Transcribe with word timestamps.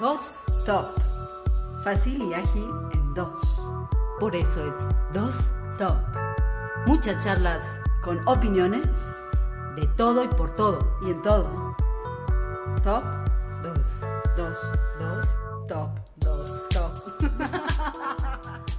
Dos 0.00 0.40
Top. 0.66 0.86
Fácil 1.84 2.20
y 2.22 2.34
ágil 2.34 2.68
en 2.92 3.14
dos. 3.14 3.70
Por 4.18 4.34
eso 4.34 4.64
es 4.64 4.88
Dos 5.12 5.50
Top. 5.78 5.96
Muchas 6.86 7.24
charlas 7.24 7.78
Con 8.02 8.26
opiniones 8.26 9.22
de 9.76 9.86
todo 9.96 10.24
y 10.24 10.28
por 10.28 10.54
todo. 10.56 10.98
y 11.02 11.10
en 11.10 11.22
todo. 11.22 11.76
Top 12.82 13.04
2, 13.62 13.76
2, 14.36 14.58
2, 14.98 15.38
top, 15.68 15.90
2, 16.16 16.68
top. 16.68 16.92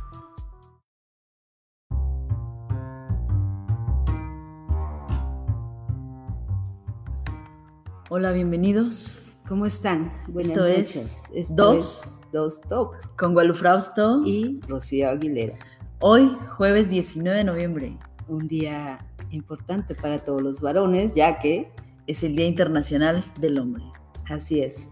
Hola, 8.09 8.31
bienvenidos. 8.31 9.24
¿Cómo 9.47 9.65
están? 9.65 10.11
Buenas 10.27 10.49
Esto 10.51 10.61
noches. 10.61 10.95
es 10.95 11.31
Esto 11.33 11.55
Dos 11.55 11.81
es 11.81 12.21
Dos 12.31 12.61
Top 12.61 12.91
con 13.17 13.33
Gualu 13.33 13.53
Frausto. 13.53 14.21
y 14.25 14.59
Rocío 14.67 15.09
Aguilera. 15.09 15.55
hoy, 15.99 16.35
jueves 16.57 16.89
19 16.89 17.37
de 17.39 17.43
noviembre, 17.43 17.97
Un 18.27 18.47
día 18.47 19.05
importante 19.29 19.93
para 19.93 20.17
todos 20.23 20.41
los 20.41 20.61
varones, 20.61 21.11
ya 21.13 21.37
que 21.37 21.71
es 22.07 22.23
el 22.23 22.35
Día 22.35 22.47
Internacional 22.47 23.23
del 23.39 23.59
Hombre. 23.59 23.83
así 24.29 24.61
es. 24.61 24.87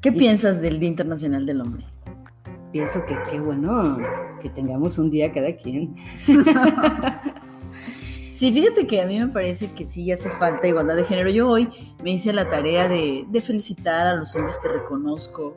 ¿Qué 0.00 0.08
Y- 0.08 0.12
piensas 0.12 0.60
del 0.60 0.80
Día 0.80 0.88
Internacional 0.88 1.46
del 1.46 1.60
Hombre? 1.60 1.84
Pienso 2.72 3.04
que 3.06 3.16
qué 3.30 3.38
bueno 3.40 3.96
que 4.42 4.50
tengamos 4.50 4.98
un 4.98 5.10
día 5.10 5.32
cada 5.32 5.56
quien. 5.56 5.94
Sí, 8.38 8.52
fíjate 8.52 8.86
que 8.86 9.02
a 9.02 9.06
mí 9.06 9.18
me 9.18 9.26
parece 9.26 9.72
que 9.72 9.84
sí 9.84 10.12
hace 10.12 10.30
falta 10.30 10.68
igualdad 10.68 10.94
de 10.94 11.02
género. 11.02 11.28
Yo 11.28 11.48
hoy 11.48 11.68
me 12.04 12.12
hice 12.12 12.32
la 12.32 12.48
tarea 12.48 12.88
de, 12.88 13.26
de 13.28 13.42
felicitar 13.42 14.06
a 14.06 14.14
los 14.14 14.32
hombres 14.36 14.56
que 14.62 14.68
reconozco 14.68 15.56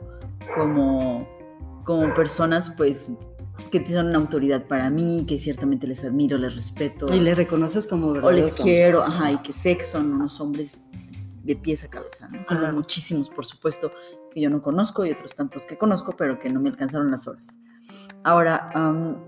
como, 0.52 1.28
como 1.84 2.12
personas, 2.12 2.74
pues, 2.76 3.12
que 3.70 3.86
son 3.86 4.08
una 4.08 4.18
autoridad 4.18 4.66
para 4.66 4.90
mí, 4.90 5.24
que 5.28 5.38
ciertamente 5.38 5.86
les 5.86 6.02
admiro, 6.02 6.36
les 6.38 6.56
respeto. 6.56 7.06
Y 7.14 7.20
le 7.20 7.34
reconoces 7.34 7.86
como 7.86 8.08
o 8.08 8.12
verdaderos 8.14 8.46
les 8.46 8.58
hombres. 8.58 8.64
quiero, 8.64 9.04
ajá, 9.04 9.30
y 9.30 9.36
que 9.42 9.52
sé 9.52 9.78
que 9.78 9.84
son 9.84 10.12
unos 10.12 10.40
hombres 10.40 10.82
de 11.44 11.54
pies 11.54 11.84
a 11.84 11.88
cabeza, 11.88 12.26
¿no? 12.30 12.44
Como 12.46 12.66
muchísimos, 12.72 13.30
por 13.30 13.46
supuesto, 13.46 13.92
que 14.32 14.40
yo 14.40 14.50
no 14.50 14.60
conozco 14.60 15.06
y 15.06 15.12
otros 15.12 15.36
tantos 15.36 15.66
que 15.66 15.78
conozco, 15.78 16.16
pero 16.16 16.36
que 16.40 16.50
no 16.50 16.58
me 16.58 16.70
alcanzaron 16.70 17.12
las 17.12 17.28
horas. 17.28 17.60
Ahora, 18.24 18.70
am, 18.74 19.24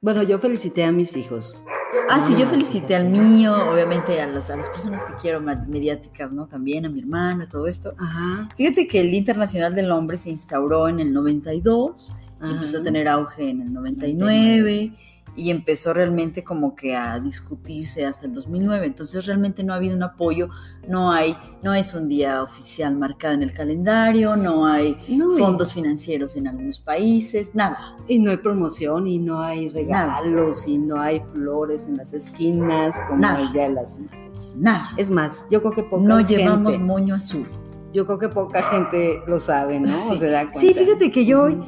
Bueno, 0.00 0.24
yo 0.24 0.40
felicité 0.40 0.82
a 0.82 0.90
mis 0.90 1.16
hijos. 1.16 1.62
Ah, 2.08 2.20
sí, 2.26 2.34
yo 2.38 2.46
Ah, 2.46 2.50
felicité 2.50 2.96
al 2.96 3.08
mío, 3.08 3.54
obviamente 3.70 4.20
a, 4.20 4.26
los, 4.26 4.50
a 4.50 4.56
las 4.56 4.68
personas 4.68 5.04
que 5.04 5.14
quiero 5.14 5.40
mediáticas, 5.40 6.32
¿no? 6.32 6.46
También 6.46 6.86
a 6.86 6.88
mi 6.88 7.00
hermano 7.00 7.46
todo 7.48 7.66
esto. 7.66 7.94
Ajá. 7.98 8.48
Fíjate 8.56 8.86
que 8.88 9.00
el 9.00 9.10
Día 9.10 9.18
Internacional 9.18 9.74
del 9.74 9.90
Hombre 9.90 10.16
se 10.16 10.30
instauró 10.30 10.88
en 10.88 11.00
el 11.00 11.12
92 11.12 12.12
y 12.12 12.44
ajá. 12.44 12.54
empezó 12.54 12.78
a 12.78 12.82
tener 12.82 13.08
auge 13.08 13.50
en 13.50 13.62
el 13.62 13.72
99 13.72 14.92
y 15.36 15.50
empezó 15.50 15.92
realmente 15.94 16.42
como 16.44 16.74
que 16.74 16.94
a 16.96 17.18
discutirse 17.20 18.04
hasta 18.04 18.26
el 18.26 18.34
2009. 18.34 18.86
Entonces 18.86 19.26
realmente 19.26 19.62
no 19.64 19.72
ha 19.72 19.76
habido 19.76 19.96
un 19.96 20.02
apoyo, 20.02 20.48
no 20.88 21.12
hay, 21.12 21.36
no 21.62 21.72
es 21.74 21.94
un 21.94 22.08
día 22.08 22.42
oficial 22.42 22.96
marcado 22.96 23.34
en 23.34 23.42
el 23.42 23.52
calendario, 23.52 24.36
no 24.36 24.66
hay 24.66 24.96
No, 25.08 25.30
fondos 25.38 25.72
financieros 25.74 26.36
en 26.36 26.48
algunos 26.48 26.78
países, 26.80 27.54
nada. 27.54 27.96
Y 28.08 28.18
no 28.18 28.30
hay 28.30 28.38
promoción 28.38 29.06
y 29.06 29.18
no 29.18 29.40
hay 29.40 29.68
regalos 29.68 30.66
y 30.66 30.78
no 30.78 31.00
hay 31.00 31.20
flores 31.32 31.86
en 31.86 31.96
las 31.96 32.12
esquinas 32.14 33.00
como 33.08 33.20
Nada. 33.20 33.40
el 33.40 33.52
Día 33.52 33.62
de 33.68 33.74
las 33.74 33.98
Madres. 33.98 34.54
Nada. 34.56 34.88
Es 34.96 35.10
más, 35.10 35.46
yo 35.50 35.60
creo 35.62 35.72
que 35.72 35.82
poca 35.84 36.02
No 36.02 36.16
gente, 36.18 36.36
llevamos 36.36 36.78
moño 36.78 37.14
azul. 37.14 37.46
yo 37.92 38.06
creo 38.06 38.18
que 38.18 38.28
poca 38.28 38.62
gente 38.64 39.22
lo 39.26 39.38
sabe, 39.38 39.80
¿no? 39.80 39.88
O 40.06 40.12
Sí. 40.12 40.16
se 40.18 40.30
da 40.30 40.42
cuenta. 40.42 40.58
Sí, 40.60 40.74
fíjate 40.74 41.10
que 41.10 41.24
yo 41.24 41.42
hoy. 41.42 41.58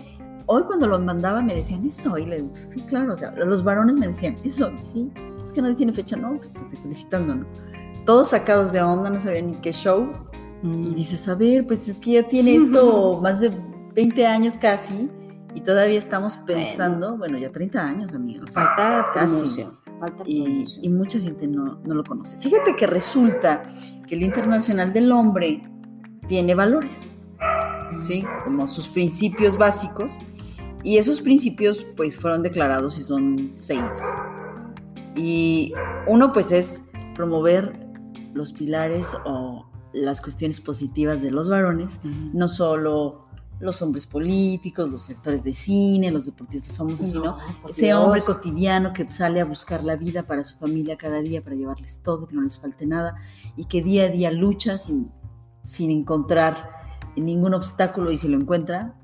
Hoy 0.52 0.62
cuando 0.64 0.86
lo 0.86 0.98
mandaba 1.00 1.40
me 1.42 1.54
decían, 1.54 1.84
es 1.84 2.06
hoy. 2.06 2.26
Le 2.26 2.42
digo, 2.42 2.50
sí, 2.52 2.82
claro, 2.82 3.14
o 3.14 3.16
sea, 3.16 3.30
los 3.32 3.64
varones 3.64 3.96
me 3.96 4.08
decían, 4.08 4.36
es 4.44 4.60
hoy, 4.60 4.76
sí. 4.80 5.10
Es 5.44 5.52
que 5.52 5.62
nadie 5.62 5.74
tiene 5.74 5.92
fecha, 5.92 6.16
no, 6.16 6.36
pues 6.36 6.52
te 6.52 6.60
estoy 6.60 6.78
felicitando, 6.78 7.34
¿no? 7.34 7.46
Todos 8.04 8.30
sacados 8.30 8.72
de 8.72 8.82
onda, 8.82 9.10
no 9.10 9.18
sabían 9.18 9.46
ni 9.48 9.54
qué 9.54 9.72
show. 9.72 10.10
Mm. 10.62 10.84
Y 10.84 10.94
dices, 10.94 11.28
a 11.28 11.34
ver, 11.34 11.66
pues 11.66 11.88
es 11.88 11.98
que 11.98 12.12
ya 12.12 12.28
tiene 12.28 12.56
esto 12.56 13.18
más 13.22 13.40
de 13.40 13.50
20 13.94 14.26
años 14.26 14.58
casi 14.58 15.10
y 15.54 15.60
todavía 15.60 15.98
estamos 15.98 16.36
pensando, 16.38 17.16
bueno, 17.16 17.38
ya 17.38 17.50
30 17.50 17.80
años, 17.80 18.14
amigos. 18.14 18.54
falta 18.54 19.08
casi. 19.12 19.66
Falta 20.00 20.22
Y, 20.26 20.64
y 20.82 20.88
mucha 20.88 21.18
gente 21.18 21.46
no, 21.46 21.80
no 21.84 21.94
lo 21.94 22.04
conoce. 22.04 22.36
Fíjate 22.40 22.74
que 22.76 22.86
resulta 22.86 23.62
que 24.06 24.14
el 24.14 24.22
Internacional 24.22 24.92
del 24.92 25.12
Hombre 25.12 25.62
tiene 26.26 26.54
valores, 26.54 27.16
¿sí? 28.02 28.24
Como 28.44 28.66
sus 28.66 28.88
principios 28.88 29.56
básicos. 29.58 30.18
Y 30.84 30.98
esos 30.98 31.20
principios, 31.20 31.86
pues, 31.96 32.16
fueron 32.16 32.42
declarados 32.42 32.98
y 32.98 33.02
son 33.02 33.52
seis. 33.54 34.02
Y 35.14 35.72
uno, 36.06 36.32
pues, 36.32 36.52
es 36.52 36.82
promover 37.14 37.86
los 38.34 38.52
pilares 38.52 39.16
o 39.24 39.66
las 39.92 40.20
cuestiones 40.20 40.60
positivas 40.60 41.20
de 41.20 41.30
los 41.30 41.48
varones, 41.48 42.00
no 42.32 42.48
solo 42.48 43.20
los 43.60 43.80
hombres 43.82 44.06
políticos, 44.06 44.88
los 44.88 45.08
actores 45.10 45.44
de 45.44 45.52
cine, 45.52 46.10
los 46.10 46.24
deportistas 46.24 46.76
famosos, 46.76 47.10
sino 47.10 47.24
No, 47.24 47.38
por 47.60 47.70
ese 47.70 47.86
Dios. 47.86 47.98
hombre 48.00 48.20
cotidiano 48.22 48.92
que 48.92 49.08
sale 49.12 49.40
a 49.40 49.44
buscar 49.44 49.84
la 49.84 49.94
vida 49.96 50.24
para 50.26 50.42
su 50.42 50.56
familia 50.56 50.96
cada 50.96 51.20
día, 51.20 51.44
para 51.44 51.54
llevarles 51.54 52.00
todo, 52.02 52.26
que 52.26 52.34
no 52.34 52.42
les 52.42 52.58
falte 52.58 52.86
nada, 52.86 53.14
y 53.56 53.66
que 53.66 53.82
día 53.82 54.04
a 54.06 54.08
día 54.08 54.32
lucha 54.32 54.78
sin, 54.78 55.12
sin 55.62 55.90
encontrar 55.92 56.70
ningún 57.14 57.54
obstáculo, 57.54 58.10
y 58.10 58.16
si 58.16 58.26
lo 58.26 58.40
encuentra, 58.40 58.96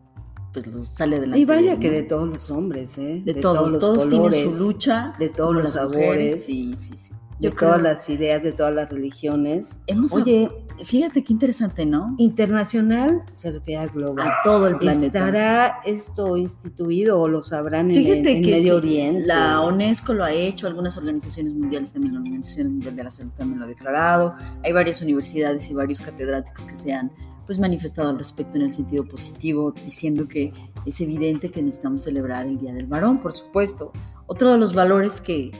pues 0.64 0.74
lo 0.74 0.84
sale 0.84 1.16
adelante. 1.16 1.38
Y 1.40 1.44
vaya 1.44 1.78
que 1.78 1.90
de 1.90 2.02
todos 2.02 2.28
los 2.28 2.50
hombres, 2.50 2.96
¿eh? 2.98 3.22
De 3.24 3.34
todos, 3.34 3.72
los 3.72 3.80
todos 3.80 4.08
tienen 4.08 4.30
su 4.32 4.38
colores, 4.44 4.58
lucha, 4.60 5.14
de 5.18 5.28
todos 5.28 5.54
los 5.54 5.72
sabores, 5.72 6.44
Sí, 6.44 6.74
sí, 6.76 6.96
sí. 6.96 7.12
de 7.38 7.48
Yo 7.50 7.54
creo- 7.54 7.70
todas 7.70 7.82
las 7.82 8.08
ideas, 8.10 8.42
de 8.42 8.52
todas 8.52 8.74
las 8.74 8.90
religiones. 8.90 9.78
Hemos, 9.86 10.12
Oye, 10.12 10.50
fíjate 10.84 11.22
qué 11.22 11.32
interesante, 11.32 11.86
¿no? 11.86 12.14
internacional 12.18 13.22
se 13.32 13.52
refiere 13.52 13.86
global. 13.88 14.26
A 14.26 14.32
todo 14.42 14.66
el 14.66 14.76
planeta. 14.78 15.06
¿Estará 15.06 15.80
esto 15.84 16.36
instituido 16.36 17.20
o 17.20 17.28
lo 17.28 17.42
sabrán 17.42 17.90
en, 17.90 17.96
Fíjate 17.96 18.32
en 18.38 18.42
que 18.42 18.50
Medio 18.52 18.62
sí, 18.74 18.78
Oriente? 18.78 19.26
la 19.26 19.60
UNESCO 19.60 20.14
lo 20.14 20.24
ha 20.24 20.32
hecho, 20.32 20.66
algunas 20.66 20.96
organizaciones 20.96 21.54
mundiales 21.54 21.92
también, 21.92 22.14
la 22.14 22.20
Organización 22.20 22.72
Mundial 22.72 22.96
de 22.96 23.04
la 23.04 23.10
Salud 23.10 23.30
también 23.36 23.60
lo 23.60 23.66
ha 23.66 23.68
declarado, 23.68 24.34
hay 24.64 24.72
varias 24.72 25.00
universidades 25.02 25.68
y 25.70 25.74
varios 25.74 26.00
catedráticos 26.00 26.66
que 26.66 26.74
se 26.74 26.92
han 26.92 27.12
pues 27.48 27.58
manifestado 27.58 28.10
al 28.10 28.18
respecto 28.18 28.58
en 28.58 28.64
el 28.64 28.74
sentido 28.74 29.04
positivo, 29.08 29.72
diciendo 29.72 30.28
que 30.28 30.52
es 30.84 31.00
evidente 31.00 31.50
que 31.50 31.62
necesitamos 31.62 32.02
celebrar 32.02 32.46
el 32.46 32.58
Día 32.58 32.74
del 32.74 32.86
Varón, 32.86 33.20
por 33.20 33.32
supuesto. 33.32 33.90
Otro 34.26 34.52
de 34.52 34.58
los 34.58 34.74
valores 34.74 35.22
que, 35.22 35.50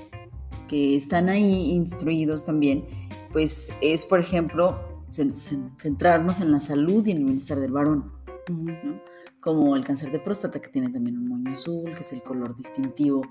que 0.68 0.94
están 0.94 1.30
ahí 1.30 1.70
instruidos 1.70 2.44
también, 2.44 2.84
pues 3.32 3.72
es, 3.80 4.04
por 4.04 4.20
ejemplo, 4.20 4.78
cen- 5.08 5.32
cen- 5.32 5.74
centrarnos 5.80 6.42
en 6.42 6.52
la 6.52 6.60
salud 6.60 7.06
y 7.06 7.12
en 7.12 7.16
el 7.18 7.24
bienestar 7.24 7.58
del 7.58 7.72
varón. 7.72 8.12
¿no? 8.50 9.00
como 9.40 9.74
el 9.74 9.84
cáncer 9.84 10.10
de 10.12 10.18
próstata, 10.18 10.60
que 10.60 10.68
tiene 10.68 10.90
también 10.90 11.16
un 11.16 11.28
moño 11.28 11.52
azul, 11.52 11.84
que 11.94 12.00
es 12.00 12.12
el 12.12 12.22
color 12.22 12.54
distintivo 12.54 13.22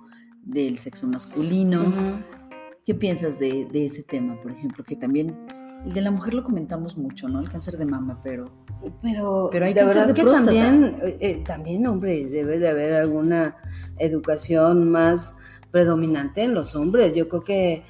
del 0.41 0.79
sexo 0.79 1.06
masculino. 1.06 1.81
Ujú. 1.81 1.91
¿Qué 2.85 2.95
piensas 2.95 3.38
de, 3.38 3.66
de 3.66 3.85
ese 3.85 4.01
tema, 4.01 4.41
por 4.41 4.51
ejemplo? 4.51 4.84
Que 4.84 4.95
también 4.95 5.38
el 5.85 5.93
de 5.93 6.01
la 6.01 6.11
mujer 6.11 6.33
lo 6.33 6.43
comentamos 6.43 6.97
mucho, 6.97 7.27
¿no? 7.29 7.39
El 7.39 7.49
cáncer 7.49 7.77
de 7.77 7.85
mama, 7.85 8.19
pero 8.23 8.51
Pero, 9.01 9.49
Pero 9.51 9.65
hay 9.65 9.73
de 9.73 9.83
verdad 9.85 10.07
de 10.07 10.13
que 10.13 10.21
próstata. 10.21 10.45
también, 10.45 10.95
eh, 11.01 11.17
eh, 11.19 11.43
también, 11.45 11.88
hombre, 11.88 12.27
debe 12.27 12.59
de 12.59 12.69
haber 12.69 12.93
alguna 12.93 13.55
educación 13.97 14.89
más 14.91 15.35
predominante 15.71 16.43
en 16.43 16.53
los 16.53 16.75
hombres. 16.75 17.15
Yo 17.15 17.27
creo 17.27 17.43
que 17.43 17.83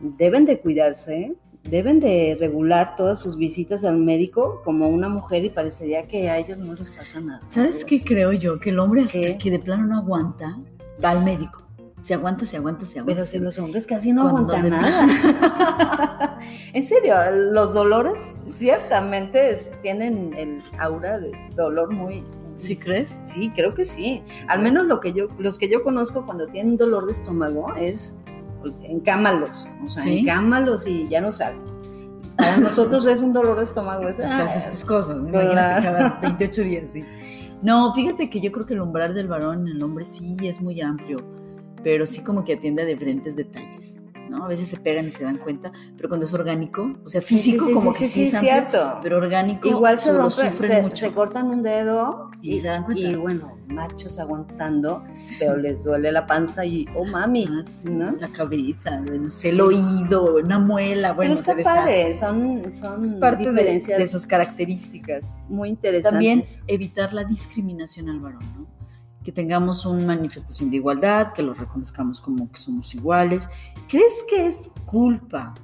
deben 0.00 0.44
de 0.44 0.58
cuidarse, 0.60 1.34
deben 1.62 2.00
de 2.00 2.36
regular 2.38 2.96
todas 2.96 3.20
sus 3.20 3.36
visitas 3.36 3.84
al 3.84 3.98
médico 3.98 4.62
como 4.64 4.88
una 4.88 5.08
mujer 5.08 5.44
y 5.44 5.50
parecería 5.50 6.06
que 6.08 6.28
a 6.28 6.38
ellos 6.38 6.58
no 6.58 6.74
les 6.74 6.90
pasa 6.90 7.20
nada. 7.20 7.40
¿sabes 7.48 7.84
qué 7.84 8.02
creo 8.02 8.32
yo? 8.32 8.58
Que 8.58 8.70
el 8.70 8.78
hombre 8.80 9.02
hasta 9.02 9.38
que 9.38 9.50
de 9.50 9.58
plano 9.58 9.86
no 9.86 9.98
aguanta, 9.98 10.58
va 11.02 11.10
al 11.10 11.24
médico. 11.24 11.62
Se 12.02 12.14
aguanta, 12.14 12.44
se 12.44 12.56
aguanta, 12.56 12.84
se 12.84 12.98
aguanta. 12.98 13.14
Pero 13.14 13.26
si 13.26 13.38
los 13.38 13.58
hombres 13.58 13.86
casi 13.86 14.12
no 14.12 14.28
aguantan 14.28 14.70
nada. 14.70 16.38
en 16.72 16.82
serio, 16.82 17.14
los 17.52 17.74
dolores 17.74 18.18
ciertamente 18.20 19.50
es- 19.52 19.72
tienen 19.80 20.34
el 20.36 20.62
aura 20.78 21.18
de 21.18 21.32
dolor 21.56 21.92
muy... 21.92 22.24
¿Sí 22.58 22.76
crees? 22.76 23.20
Sí, 23.24 23.50
creo 23.54 23.72
que 23.74 23.84
sí. 23.84 24.22
Al 24.48 24.60
menos 24.62 24.86
lo 24.86 25.00
que 25.00 25.12
yo, 25.12 25.28
los 25.38 25.58
que 25.58 25.68
yo 25.68 25.82
conozco 25.82 26.26
cuando 26.26 26.46
tienen 26.48 26.76
dolor 26.76 27.06
de 27.06 27.12
estómago 27.12 27.72
es 27.76 28.16
encámalos, 28.82 29.68
o 29.84 29.88
sea, 29.88 30.02
¿Sí? 30.04 30.18
encámalos 30.18 30.86
y 30.86 31.08
ya 31.08 31.20
no 31.20 31.32
salen. 31.32 31.60
Para 32.36 32.56
nosotros 32.58 33.06
es 33.06 33.20
un 33.22 33.32
dolor 33.32 33.58
de 33.58 33.64
estómago. 33.64 34.08
Es, 34.08 34.18
ah, 34.24 34.44
estas 34.44 34.84
cosas, 34.84 35.16
¿no? 35.16 35.28
Imagínate 35.28 35.82
cada 35.82 36.18
28 36.20 36.62
días, 36.62 36.90
sí. 36.90 37.04
No, 37.62 37.94
fíjate 37.94 38.28
que 38.28 38.40
yo 38.40 38.50
creo 38.50 38.66
que 38.66 38.74
el 38.74 38.80
umbral 38.80 39.14
del 39.14 39.28
varón 39.28 39.68
en 39.68 39.76
el 39.76 39.82
hombre 39.82 40.04
sí 40.04 40.36
es 40.42 40.60
muy 40.60 40.80
amplio, 40.80 41.18
pero 41.82 42.06
sí 42.06 42.22
como 42.22 42.44
que 42.44 42.54
atiende 42.54 42.82
a 42.82 42.86
diferentes 42.86 43.36
detalles, 43.36 44.02
¿no? 44.30 44.44
A 44.44 44.48
veces 44.48 44.68
se 44.68 44.78
pegan 44.78 45.06
y 45.06 45.10
se 45.10 45.24
dan 45.24 45.36
cuenta, 45.38 45.72
pero 45.96 46.08
cuando 46.08 46.26
es 46.26 46.32
orgánico, 46.32 46.96
o 47.04 47.08
sea, 47.08 47.20
Sí, 47.20 47.36
sí, 47.36 47.42
físico 47.52 47.66
sí, 47.66 47.72
como 47.74 47.92
sí, 47.92 47.98
que 47.98 48.08
sí, 48.08 48.22
es 48.22 48.34
amplio, 48.34 48.52
cierto. 48.52 48.98
pero 49.02 49.16
orgánico 49.18 49.68
Igual 49.68 50.00
se 50.00 50.12
lo 50.12 50.18
rompe, 50.20 50.50
sufren 50.50 50.70
se, 50.72 50.82
mucho. 50.82 50.96
se 50.96 51.12
cortan 51.12 51.48
un 51.48 51.62
dedo 51.62 52.30
Y 52.40 52.60
se 52.60 52.68
dan 52.68 52.84
cuenta. 52.84 53.02
y 53.02 53.14
bueno, 53.16 53.58
machos 53.68 54.18
aguantando, 54.18 55.02
pero 55.38 55.56
les 55.56 55.84
duele 55.84 56.10
la 56.12 56.26
panza 56.26 56.64
y, 56.64 56.86
oh 56.94 57.04
mami, 57.04 57.46
Ah, 57.48 57.64
¿no? 57.90 58.12
La 58.12 58.28
cabeza, 58.32 59.02
bueno, 59.06 59.28
el 59.44 59.60
oído, 59.60 60.36
una 60.42 60.58
muela, 60.58 61.12
bueno, 61.12 61.34
pero 61.44 61.56
se 61.58 61.62
padre, 61.62 62.12
son, 62.12 62.74
son 62.74 63.00
Es 63.02 63.12
parte 63.14 63.44
de, 63.44 63.50
diferencias 63.50 63.98
de 63.98 64.06
sus 64.06 64.26
características. 64.26 65.30
muy 65.48 65.68
interesantes. 65.68 66.10
También 66.10 66.42
evitar 66.68 67.12
la 67.12 67.24
discriminación 67.24 68.08
al 68.08 68.20
varón, 68.20 68.44
¿no? 68.56 68.81
Que 69.24 69.32
tengamos 69.32 69.86
una 69.86 70.06
manifestación 70.06 70.70
de 70.70 70.76
igualdad, 70.76 71.32
que 71.32 71.42
lo 71.42 71.54
reconozcamos 71.54 72.20
como 72.20 72.50
que 72.50 72.58
somos 72.58 72.94
iguales. 72.94 73.48
¿Crees 73.88 74.24
que 74.28 74.46
es 74.46 74.58
culpa 74.84 75.54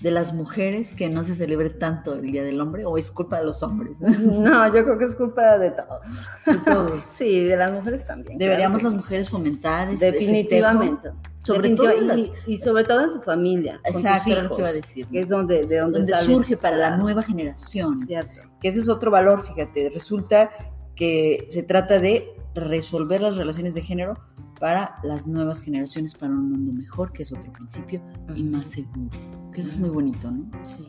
de 0.00 0.10
las 0.10 0.32
mujeres 0.32 0.94
que 0.94 1.10
no 1.10 1.22
se 1.22 1.34
celebre 1.34 1.68
tanto 1.68 2.14
el 2.14 2.32
Día 2.32 2.42
del 2.42 2.58
Hombre 2.58 2.86
o 2.86 2.96
es 2.96 3.10
culpa 3.10 3.38
de 3.38 3.44
los 3.44 3.62
hombres? 3.62 3.98
No, 4.00 4.66
yo 4.74 4.82
creo 4.84 4.96
que 4.96 5.04
es 5.04 5.14
culpa 5.14 5.58
de 5.58 5.70
todos. 5.72 6.22
De 6.46 6.56
todos. 6.58 7.04
Sí, 7.10 7.44
de 7.44 7.56
las 7.56 7.70
mujeres 7.72 8.06
también. 8.06 8.38
Deberíamos 8.38 8.80
claro 8.80 8.94
las 8.94 9.02
mujeres 9.04 9.28
fomentar 9.28 9.90
este 9.90 10.10
Definitivamente. 10.12 11.10
festejo, 11.10 11.16
sobre 11.42 11.70
todo 11.72 11.90
en 11.90 12.06
Definitiva- 12.08 12.16
las- 12.38 12.48
y, 12.48 12.54
y 12.54 12.58
sobre 12.58 12.84
todo 12.84 13.04
en 13.04 13.12
tu 13.12 13.20
familia, 13.20 13.80
Exacto, 13.84 14.30
era 14.32 14.42
lo 14.44 14.48
que 14.56 14.62
iba 14.62 14.68
a 14.68 14.72
decir. 14.72 15.06
que 15.06 15.20
es 15.20 15.28
donde, 15.28 15.66
de 15.66 15.76
donde, 15.80 16.06
surge 16.24 16.56
para 16.56 16.78
la 16.78 16.96
nueva 16.96 17.22
generación. 17.22 17.98
Cierto. 18.00 18.40
que 18.58 18.68
ese 18.68 18.80
es 18.80 18.88
otro 18.88 19.10
valor, 19.10 19.42
fíjate, 19.42 19.90
resulta 19.92 20.50
que 20.94 21.46
se 21.50 21.62
trata 21.62 21.98
de 21.98 22.34
resolver 22.54 23.20
las 23.20 23.36
relaciones 23.36 23.74
de 23.74 23.82
género 23.82 24.18
para 24.58 24.96
las 25.02 25.26
nuevas 25.26 25.60
generaciones, 25.62 26.14
para 26.14 26.32
un 26.32 26.50
mundo 26.50 26.72
mejor, 26.72 27.12
que 27.12 27.22
es 27.22 27.32
otro 27.32 27.52
principio, 27.52 28.02
y 28.34 28.42
más 28.42 28.68
seguro, 28.70 29.08
que 29.52 29.60
eso 29.62 29.70
es 29.70 29.78
muy 29.78 29.90
bonito, 29.90 30.30
¿no? 30.30 30.50
Sí. 30.64 30.88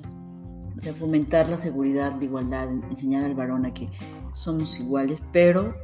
O 0.77 0.81
sea, 0.81 0.93
fomentar 0.95 1.47
la 1.49 1.57
seguridad, 1.57 2.15
la 2.17 2.23
igualdad, 2.23 2.69
enseñar 2.89 3.23
al 3.23 3.35
varón 3.35 3.65
a 3.65 3.73
que 3.73 3.89
somos 4.33 4.79
iguales, 4.79 5.21
pero, 5.31 5.75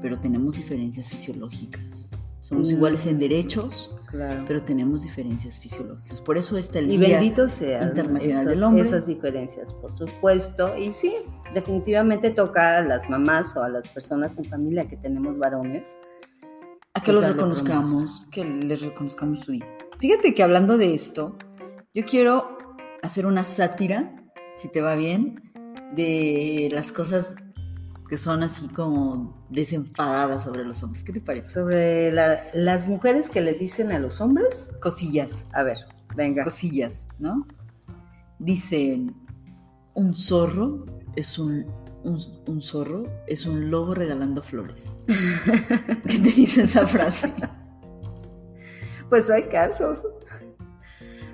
pero 0.00 0.18
tenemos 0.18 0.56
diferencias 0.56 1.08
fisiológicas. 1.08 2.10
Somos 2.40 2.70
Mm. 2.70 2.76
iguales 2.76 3.06
en 3.06 3.18
derechos, 3.18 3.94
Claro. 4.06 4.44
pero 4.46 4.62
tenemos 4.62 5.02
diferencias 5.02 5.58
fisiológicas. 5.58 6.20
Por 6.20 6.38
eso 6.38 6.56
está 6.56 6.78
el 6.78 6.90
y 6.92 6.96
día 6.96 7.18
bendito 7.18 7.48
sea 7.48 7.82
Internacional 7.82 8.42
esas, 8.42 8.54
del 8.54 8.62
Hombre. 8.62 8.82
esas 8.82 9.06
diferencias, 9.06 9.72
por 9.74 9.96
supuesto. 9.98 10.76
Y 10.78 10.92
sí, 10.92 11.12
definitivamente 11.60 12.30
toca 12.30 12.76
a 12.78 12.82
las 12.82 13.08
mamás 13.08 13.56
o 13.56 13.62
a 13.62 13.68
las 13.70 13.88
personas 13.88 14.36
en 14.36 14.44
familia 14.44 14.86
que 14.86 14.96
tenemos 14.98 15.38
varones. 15.38 15.96
A 16.92 17.00
que 17.00 17.12
los 17.12 17.22
darle 17.22 17.36
reconozcamos, 17.36 18.26
que 18.30 18.44
les 18.44 18.82
reconozcamos 18.82 19.40
su 19.40 19.52
día. 19.52 19.66
Fíjate 19.98 20.34
que 20.34 20.42
hablando 20.42 20.76
de 20.76 20.94
esto, 20.94 21.38
yo 21.94 22.04
quiero 22.04 22.58
hacer 23.02 23.24
una 23.24 23.42
sátira, 23.42 24.14
si 24.54 24.68
te 24.68 24.82
va 24.82 24.96
bien, 24.96 25.42
de 25.94 26.68
las 26.72 26.92
cosas 26.92 27.36
que 28.08 28.18
son 28.18 28.42
así 28.42 28.68
como 28.68 29.46
desenfadadas 29.48 30.44
sobre 30.44 30.62
los 30.62 30.82
hombres. 30.82 31.04
¿Qué 31.04 31.12
te 31.14 31.20
parece? 31.22 31.48
Sobre 31.54 32.12
la- 32.12 32.38
las 32.52 32.86
mujeres 32.86 33.30
que 33.30 33.40
le 33.40 33.54
dicen 33.54 33.92
a 33.92 33.98
los 33.98 34.20
hombres. 34.20 34.72
Cosillas, 34.82 35.48
A 35.54 35.62
ver, 35.62 35.78
venga. 36.14 36.44
cosillas, 36.44 37.08
¿no? 37.18 37.46
Dicen, 38.38 39.14
un 39.94 40.14
zorro 40.14 40.84
es 41.16 41.38
un, 41.38 41.66
un, 42.04 42.20
un 42.46 42.62
zorro 42.62 43.04
es 43.26 43.46
un 43.46 43.70
lobo 43.70 43.94
regalando 43.94 44.42
flores. 44.42 44.96
¿Qué 46.06 46.18
te 46.18 46.30
dice 46.30 46.62
esa 46.62 46.86
frase? 46.86 47.32
Pues 49.08 49.30
hay 49.30 49.44
casos. 49.44 50.06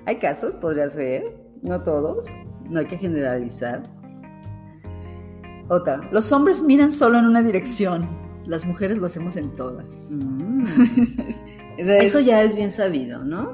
Hay 0.05 0.17
casos, 0.17 0.55
podría 0.55 0.89
ser. 0.89 1.23
No 1.61 1.83
todos. 1.83 2.35
No 2.69 2.79
hay 2.79 2.87
que 2.87 2.97
generalizar. 2.97 3.83
Otra. 5.69 6.09
Los 6.11 6.31
hombres 6.31 6.61
miran 6.61 6.91
solo 6.91 7.19
en 7.19 7.25
una 7.25 7.41
dirección, 7.41 8.07
las 8.45 8.65
mujeres 8.65 8.97
lo 8.97 9.05
hacemos 9.05 9.37
en 9.37 9.55
todas. 9.55 10.11
Mm. 10.11 10.63
Eso 11.77 12.19
ya 12.19 12.43
es 12.43 12.55
bien 12.55 12.69
sabido, 12.69 13.23
¿no? 13.23 13.53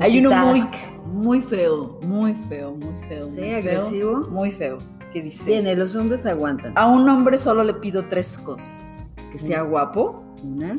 Hay 0.00 0.18
uno 0.18 0.32
muy, 0.32 0.62
muy 1.06 1.40
feo, 1.40 1.98
muy 2.02 2.34
feo, 2.48 2.74
muy 2.74 3.08
feo. 3.08 3.30
Sí, 3.30 3.40
muy 3.40 3.54
agresivo. 3.54 4.24
Feo, 4.24 4.30
muy 4.30 4.50
feo. 4.50 4.78
Que 5.12 5.22
dice, 5.22 5.50
Viene, 5.50 5.74
los 5.76 5.96
hombres 5.96 6.24
aguantan. 6.26 6.72
a 6.76 6.86
un 6.86 7.08
hombre 7.08 7.36
solo 7.38 7.64
le 7.64 7.74
pido 7.74 8.06
tres 8.06 8.38
cosas. 8.38 9.06
Que 9.32 9.38
sea 9.38 9.62
guapo, 9.62 10.22
Una. 10.44 10.76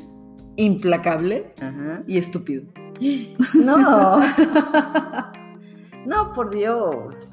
implacable 0.57 1.49
Ajá. 1.61 2.03
y 2.07 2.17
estúpido. 2.17 2.63
No. 3.65 4.19
no, 6.05 6.33
por 6.33 6.49
Dios. 6.49 7.27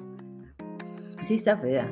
Sí 1.23 1.35
está 1.35 1.57
fea. 1.57 1.89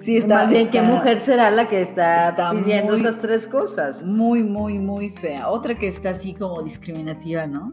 Sí, 0.00 0.16
está, 0.16 0.36
Más 0.36 0.48
bien, 0.48 0.70
¿qué 0.70 0.80
mujer 0.80 1.20
será 1.20 1.50
la 1.50 1.68
que 1.68 1.82
está, 1.82 2.30
está 2.30 2.50
pidiendo 2.52 2.92
muy- 2.92 3.00
esas 3.00 3.18
tres 3.18 3.46
cosas? 3.46 4.02
Muy, 4.04 4.42
muy, 4.42 4.78
muy 4.78 5.10
fea. 5.10 5.48
Otra 5.50 5.76
que 5.78 5.88
está 5.88 6.10
así 6.10 6.32
como 6.34 6.62
discriminativa, 6.62 7.46
¿no? 7.46 7.72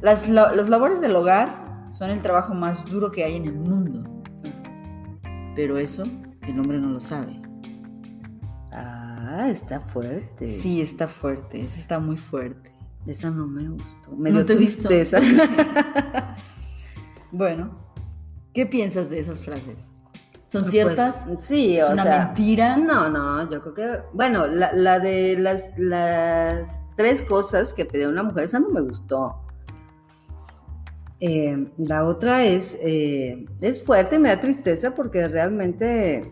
Las, 0.00 0.28
la- 0.28 0.52
las 0.52 0.68
labores 0.68 1.00
del 1.00 1.14
hogar 1.14 1.86
son 1.92 2.10
el 2.10 2.20
trabajo 2.20 2.52
más 2.54 2.84
duro 2.86 3.12
que 3.12 3.22
hay 3.24 3.36
en 3.36 3.44
el 3.46 3.54
mundo. 3.54 4.02
Pero 5.54 5.78
eso 5.78 6.04
el 6.42 6.58
hombre 6.58 6.78
no 6.78 6.88
lo 6.90 7.00
sabe. 7.00 7.40
Ah, 8.72 9.46
está 9.48 9.80
fuerte. 9.80 10.48
Sí, 10.48 10.80
está 10.80 11.06
fuerte, 11.08 11.62
esa 11.62 11.80
está 11.80 11.98
muy 11.98 12.16
fuerte. 12.16 12.72
Esa 13.06 13.30
no 13.30 13.46
me 13.46 13.68
gustó. 13.68 14.12
Me 14.16 14.30
No 14.30 14.44
te 14.44 14.54
he 14.54 14.56
visto. 14.56 14.88
tristeza. 14.88 15.20
Bueno, 17.32 17.76
¿qué 18.52 18.64
piensas 18.64 19.10
de 19.10 19.18
esas 19.18 19.42
frases? 19.42 19.90
¿Son 20.46 20.60
Pues, 20.62 20.70
ciertas? 20.70 21.24
sí, 21.38 21.76
¿Es 21.78 21.84
o 21.88 21.92
una 21.94 22.02
sea. 22.04 22.26
mentira? 22.26 22.76
No, 22.76 23.08
no, 23.10 23.50
yo 23.50 23.60
creo 23.60 23.74
que. 23.74 24.00
Bueno, 24.12 24.46
la, 24.46 24.72
la 24.72 25.00
de 25.00 25.36
las, 25.36 25.72
las 25.76 26.70
tres 26.96 27.22
cosas 27.22 27.74
que 27.74 27.84
pidió 27.86 28.08
una 28.08 28.22
mujer, 28.22 28.44
esa 28.44 28.60
no 28.60 28.68
me 28.70 28.80
gustó. 28.82 29.40
Eh, 31.26 31.70
la 31.78 32.04
otra 32.04 32.44
es, 32.44 32.78
eh, 32.82 33.46
es 33.62 33.82
fuerte, 33.82 34.18
me 34.18 34.28
da 34.28 34.40
tristeza 34.40 34.94
porque 34.94 35.26
realmente 35.26 36.30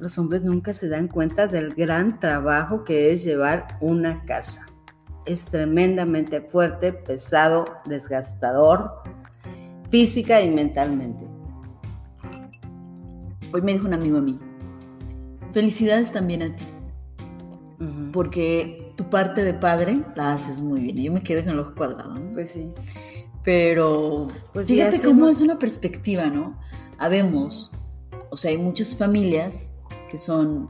los 0.00 0.18
hombres 0.18 0.42
nunca 0.42 0.74
se 0.74 0.90
dan 0.90 1.08
cuenta 1.08 1.46
del 1.46 1.72
gran 1.72 2.20
trabajo 2.20 2.84
que 2.84 3.10
es 3.10 3.24
llevar 3.24 3.78
una 3.80 4.22
casa. 4.26 4.66
Es 5.24 5.46
tremendamente 5.46 6.42
fuerte, 6.42 6.92
pesado, 6.92 7.64
desgastador, 7.86 9.02
física 9.90 10.42
y 10.42 10.50
mentalmente. 10.50 11.24
Hoy 13.50 13.62
me 13.62 13.72
dijo 13.72 13.86
un 13.86 13.94
amigo 13.94 14.18
a 14.18 14.20
mí, 14.20 14.38
felicidades 15.52 16.12
también 16.12 16.42
a 16.42 16.54
ti, 16.54 16.66
porque 18.12 18.81
tu 19.02 19.10
parte 19.10 19.42
de 19.44 19.54
padre 19.54 20.02
la 20.14 20.32
haces 20.34 20.60
muy 20.60 20.80
bien. 20.80 20.96
Yo 20.98 21.12
me 21.12 21.22
quedé 21.22 21.42
con 21.44 21.52
el 21.54 21.58
ojo 21.60 21.74
cuadrado, 21.74 22.14
¿no? 22.14 22.32
Pues 22.34 22.50
sí. 22.50 22.70
Pero 23.44 24.28
Pues 24.52 24.68
fíjate 24.68 24.96
hacemos- 24.96 25.14
cómo 25.16 25.28
es 25.28 25.40
una 25.40 25.58
perspectiva, 25.58 26.26
¿no? 26.26 26.58
Habemos, 26.98 27.72
o 28.30 28.36
sea, 28.36 28.50
hay 28.50 28.58
muchas 28.58 28.96
familias 28.96 29.72
que 30.10 30.18
son, 30.18 30.68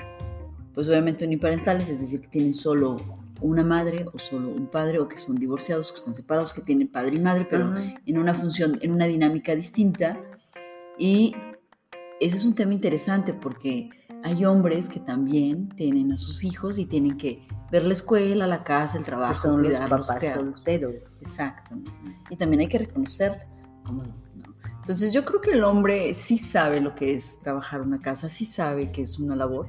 pues 0.75 0.89
obviamente 0.89 1.25
uniparentales, 1.27 1.91
es 1.91 2.01
decir, 2.01 2.21
que 2.23 2.29
tienen 2.29 2.55
solo 2.55 2.97
una 3.41 3.63
madre 3.65 4.07
o 4.13 4.19
solo 4.19 4.49
un 4.51 4.69
padre, 4.69 5.01
o 5.01 5.09
que 5.09 5.19
son 5.19 5.35
divorciados, 5.37 5.91
que 5.91 5.99
están 5.99 6.15
separados, 6.15 6.55
que 6.55 6.63
tienen 6.63 6.89
padre 6.89 7.17
y 7.17 7.21
madre, 7.21 7.47
pero 7.51 7.67
Ajá. 7.67 7.83
en 8.07 8.19
una 8.19 8.35
función, 8.35 8.79
en 8.83 8.93
una 8.93 9.07
dinámica 9.07 9.55
distinta. 9.55 10.19
Y 10.97 11.35
ese 12.21 12.37
es 12.37 12.45
un 12.45 12.55
tema 12.55 12.73
interesante 12.73 13.35
porque 13.35 13.91
hay 14.23 14.45
hombres 14.45 14.89
que 14.89 15.01
también 15.01 15.69
tienen 15.77 16.13
a 16.13 16.17
sus 16.17 16.45
hijos 16.45 16.79
y 16.79 16.87
tienen 16.87 17.17
que 17.17 17.47
ver 17.71 17.85
la 17.85 17.93
escuela, 17.93 18.47
la 18.47 18.63
casa, 18.65 18.99
el 18.99 19.05
trabajo, 19.05 19.33
que 19.33 19.39
son 19.39 19.63
los 19.63 19.79
papás 19.79 20.33
solteros. 20.35 21.23
Exacto. 21.23 21.75
¿no? 21.75 21.91
Y 22.31 22.37
también 22.37 22.61
hay 22.61 22.69
que 22.69 22.79
reconocerles. 22.79 23.71
¿Cómo 23.85 24.03
no? 24.05 24.15
¿no? 24.37 24.55
Entonces 24.81 25.13
yo 25.13 25.25
creo 25.25 25.41
que 25.41 25.51
el 25.53 25.65
hombre 25.65 26.15
sí 26.15 26.39
sabe 26.39 26.81
lo 26.81 26.95
que 26.95 27.15
es 27.15 27.39
trabajar 27.41 27.81
una 27.81 28.01
casa, 28.01 28.29
sí 28.29 28.45
sabe 28.45 28.93
que 28.93 29.03
es 29.03 29.19
una 29.19 29.35
labor. 29.37 29.69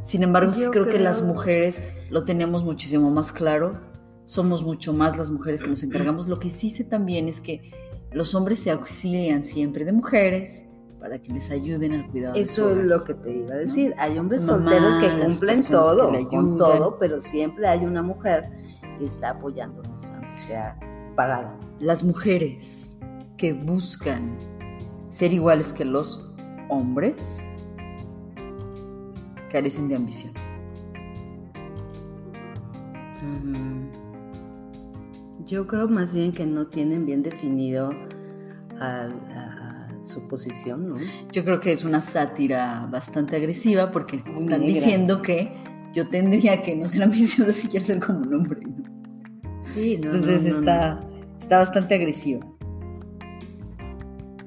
Sin 0.00 0.22
embargo, 0.22 0.54
sí 0.54 0.62
Yo 0.62 0.70
creo, 0.70 0.86
que 0.86 0.98
las 1.00 1.18
creo- 1.22 1.34
mujeres 1.34 1.82
lo 2.10 2.24
tenemos 2.24 2.62
muchísimo 2.64 3.10
más 3.10 3.32
claro. 3.32 3.80
Somos 4.26 4.62
mucho 4.62 4.92
más 4.92 5.16
las 5.16 5.30
mujeres 5.30 5.60
que 5.62 5.68
nos 5.68 5.82
encargamos. 5.82 6.28
Lo 6.28 6.38
que 6.38 6.50
sí 6.50 6.70
sé 6.70 6.84
también 6.84 7.26
es 7.28 7.40
que 7.40 7.72
los 8.12 8.34
hombres 8.34 8.58
se 8.60 8.70
auxilian 8.70 9.42
siempre 9.42 9.84
de 9.84 9.92
mujeres 9.92 10.66
para 11.00 11.18
que 11.20 11.32
les 11.32 11.50
ayuden 11.50 11.94
al 11.94 12.06
cuidado. 12.08 12.34
Eso 12.34 12.76
es 12.76 12.84
lo 12.84 13.04
que 13.04 13.14
te 13.14 13.30
iba 13.30 13.54
a 13.54 13.58
decir. 13.58 13.94
Hay 13.98 14.18
hombres 14.18 14.46
Mamá, 14.46 14.70
solteros 14.70 14.96
que 14.98 15.24
cumplen 15.24 15.62
que 15.62 15.70
todo, 15.70 16.28
con 16.28 16.58
todo, 16.58 16.98
pero 16.98 17.20
siempre 17.20 17.66
hay 17.66 17.84
una 17.84 18.02
mujer 18.02 18.50
que 18.98 19.04
está 19.04 19.30
apoyándonos, 19.30 19.90
aunque 20.04 20.38
sea 20.38 20.78
pagada. 21.14 21.56
Las 21.78 22.02
mujeres 22.02 22.98
que 23.36 23.52
buscan 23.52 24.36
ser 25.08 25.32
iguales 25.32 25.72
que 25.72 25.84
los 25.84 26.34
hombres 26.68 27.48
carecen 29.50 29.88
de 29.88 29.96
ambición. 29.96 30.32
Yo 35.46 35.66
creo 35.66 35.88
más 35.88 36.12
bien 36.12 36.32
que 36.32 36.44
no 36.44 36.66
tienen 36.66 37.06
bien 37.06 37.22
definido 37.22 37.90
a, 38.78 39.06
a 39.06 39.47
su 40.08 40.26
posición, 40.28 40.88
¿no? 40.88 40.94
Yo 41.32 41.44
creo 41.44 41.60
que 41.60 41.70
es 41.72 41.84
una 41.84 42.00
sátira 42.00 42.88
bastante 42.90 43.36
agresiva 43.36 43.90
porque 43.90 44.16
Muy 44.26 44.44
están 44.44 44.60
negra. 44.60 44.66
diciendo 44.66 45.22
que 45.22 45.52
yo 45.92 46.08
tendría 46.08 46.62
que 46.62 46.74
no 46.76 46.88
ser 46.88 47.02
ambiciosa 47.02 47.52
si 47.52 47.68
quiero 47.68 47.84
ser 47.84 48.00
como 48.00 48.20
un 48.20 48.34
hombre. 48.34 48.60
¿no? 48.62 48.84
Sí, 49.64 49.98
no, 49.98 50.06
Entonces 50.06 50.42
no, 50.42 50.48
no, 50.50 50.58
está, 50.58 51.00
está 51.38 51.58
bastante 51.58 51.94
agresiva. 51.94 52.46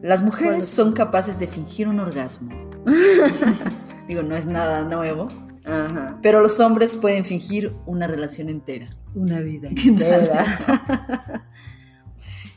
Las 0.02 0.24
mujeres 0.24 0.68
son 0.68 0.94
capaces 0.94 1.40
de 1.40 1.48
fingir 1.48 1.88
un 1.88 2.00
orgasmo. 2.00 2.50
Digo, 4.08 4.24
no 4.24 4.36
es 4.36 4.46
nada 4.46 4.84
nuevo. 4.84 5.28
Ajá. 5.64 6.18
pero 6.24 6.42
los 6.42 6.60
hombres 6.60 6.98
pueden 6.98 7.24
fingir 7.24 7.76
una 7.86 8.08
relación 8.08 8.50
entera. 8.50 8.88
Una 9.14 9.42
vida 9.42 9.70
entera. 9.86 10.44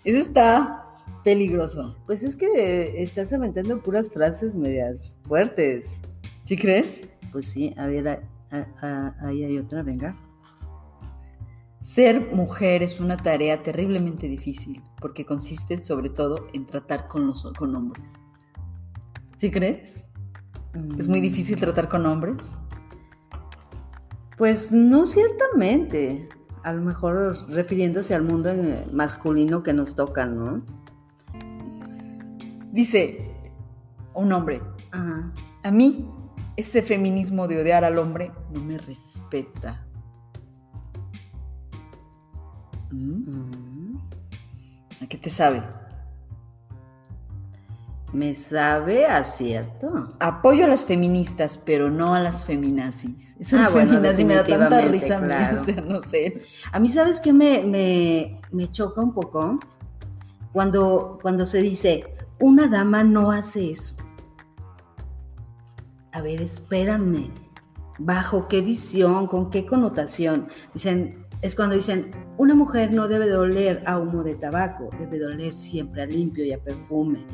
Eso 0.05 0.19
está 0.19 0.84
peligroso. 1.25 1.97
Pues 2.07 2.23
es 2.23 2.37
que 2.37 3.03
estás 3.03 3.33
aventando 3.33 3.83
puras 3.83 4.11
frases 4.13 4.55
medias 4.55 5.21
fuertes. 5.27 6.03
¿Sí 6.45 6.57
crees? 6.57 7.09
Pues 7.33 7.47
sí, 7.49 7.75
a 7.77 7.87
ver, 7.87 8.07
a- 8.09 8.21
a- 8.51 8.67
a- 8.87 9.15
ahí 9.27 9.43
hay 9.45 9.59
otra, 9.59 9.83
venga. 9.83 10.17
Ser 11.81 12.33
mujer 12.33 12.83
es 12.83 12.99
una 13.01 13.17
tarea 13.17 13.63
terriblemente 13.63 14.27
difícil 14.27 14.83
porque 15.01 15.27
consiste 15.27 15.83
sobre 15.83 16.09
todo 16.09 16.47
en 16.55 16.65
tratar 16.67 17.09
con 17.09 17.27
los 17.27 17.43
con 17.59 17.75
hombres. 17.75 18.23
¿Sí 19.37 19.51
crees? 19.51 20.11
¿Es 20.99 21.09
muy 21.09 21.19
Mm, 21.21 21.23
difícil 21.23 21.57
tratar 21.61 21.89
con 21.89 22.07
hombres? 22.07 22.59
Pues 24.39 24.73
no 24.73 25.07
ciertamente. 25.07 26.29
A 26.63 26.73
lo 26.73 26.81
mejor 26.83 27.35
refiriéndose 27.51 28.15
al 28.15 28.23
mundo 28.23 28.51
masculino 28.93 29.63
que 29.63 29.75
nos 29.75 29.95
toca, 29.95 30.25
¿no? 30.25 30.65
Dice 32.75 33.31
un 34.15 34.33
hombre, 34.33 34.61
Ajá. 34.91 35.33
a 35.63 35.71
mí 35.71 36.11
ese 36.57 36.83
feminismo 36.83 37.47
de 37.47 37.61
odiar 37.63 37.85
al 37.85 37.99
hombre 38.01 38.33
no 38.53 38.61
me 38.61 38.79
respeta. 38.79 39.87
¿Mm? 42.91 43.97
¿A 45.01 45.07
qué 45.07 45.17
te 45.19 45.31
sabe? 45.31 45.63
Me 48.13 48.35
sabe 48.35 49.07
a 49.07 49.23
cierto. 49.23 50.13
Apoyo 50.19 50.65
a 50.65 50.69
las 50.69 50.85
feministas, 50.85 51.59
pero 51.59 51.93
no 51.93 52.13
a 52.15 52.21
las 52.21 52.45
feminazis. 52.45 53.37
Eso 53.39 53.57
Ah, 53.59 53.67
de 53.67 53.73
bueno, 53.73 53.91
feminazi 53.93 54.25
me 54.25 54.35
da 54.35 54.45
tanta 54.47 54.81
risa 54.81 55.19
a 55.19 55.21
mí, 55.21 55.27
claro. 55.29 55.57
o 55.61 55.65
sea, 55.65 55.77
no 55.81 56.03
sé. 56.03 56.43
A 56.73 56.81
mí, 56.81 56.89
¿sabes 56.89 57.21
qué 57.21 57.33
me, 57.33 57.63
me, 57.65 58.41
me 58.51 58.67
choca 58.73 59.01
un 59.01 59.15
poco? 59.15 59.61
Cuando, 60.53 61.19
cuando 61.23 61.47
se 61.47 61.61
dice, 61.63 62.05
una 62.41 62.67
dama 62.67 63.05
no 63.05 63.31
hace 63.31 63.71
eso. 63.71 63.95
A 66.13 66.21
ver, 66.23 66.41
espérame. 66.43 67.31
¿Bajo 67.99 68.49
qué 68.49 68.61
visión? 68.61 69.27
¿Con 69.27 69.51
qué 69.51 69.67
connotación? 69.67 70.49
Dicen, 70.73 71.25
es 71.43 71.55
cuando 71.55 71.75
dicen, 71.75 72.11
una 72.39 72.55
mujer 72.55 72.93
no 72.93 73.07
debe 73.07 73.27
de 73.27 73.37
oler 73.37 73.83
a 73.87 73.99
humo 73.99 74.23
de 74.25 74.35
tabaco, 74.35 74.91
debe 74.99 75.19
de 75.19 75.27
oler 75.27 75.53
siempre 75.53 76.03
a 76.03 76.07
limpio 76.07 76.45
y 76.45 76.53
a 76.53 76.59
perfume. 76.59 77.25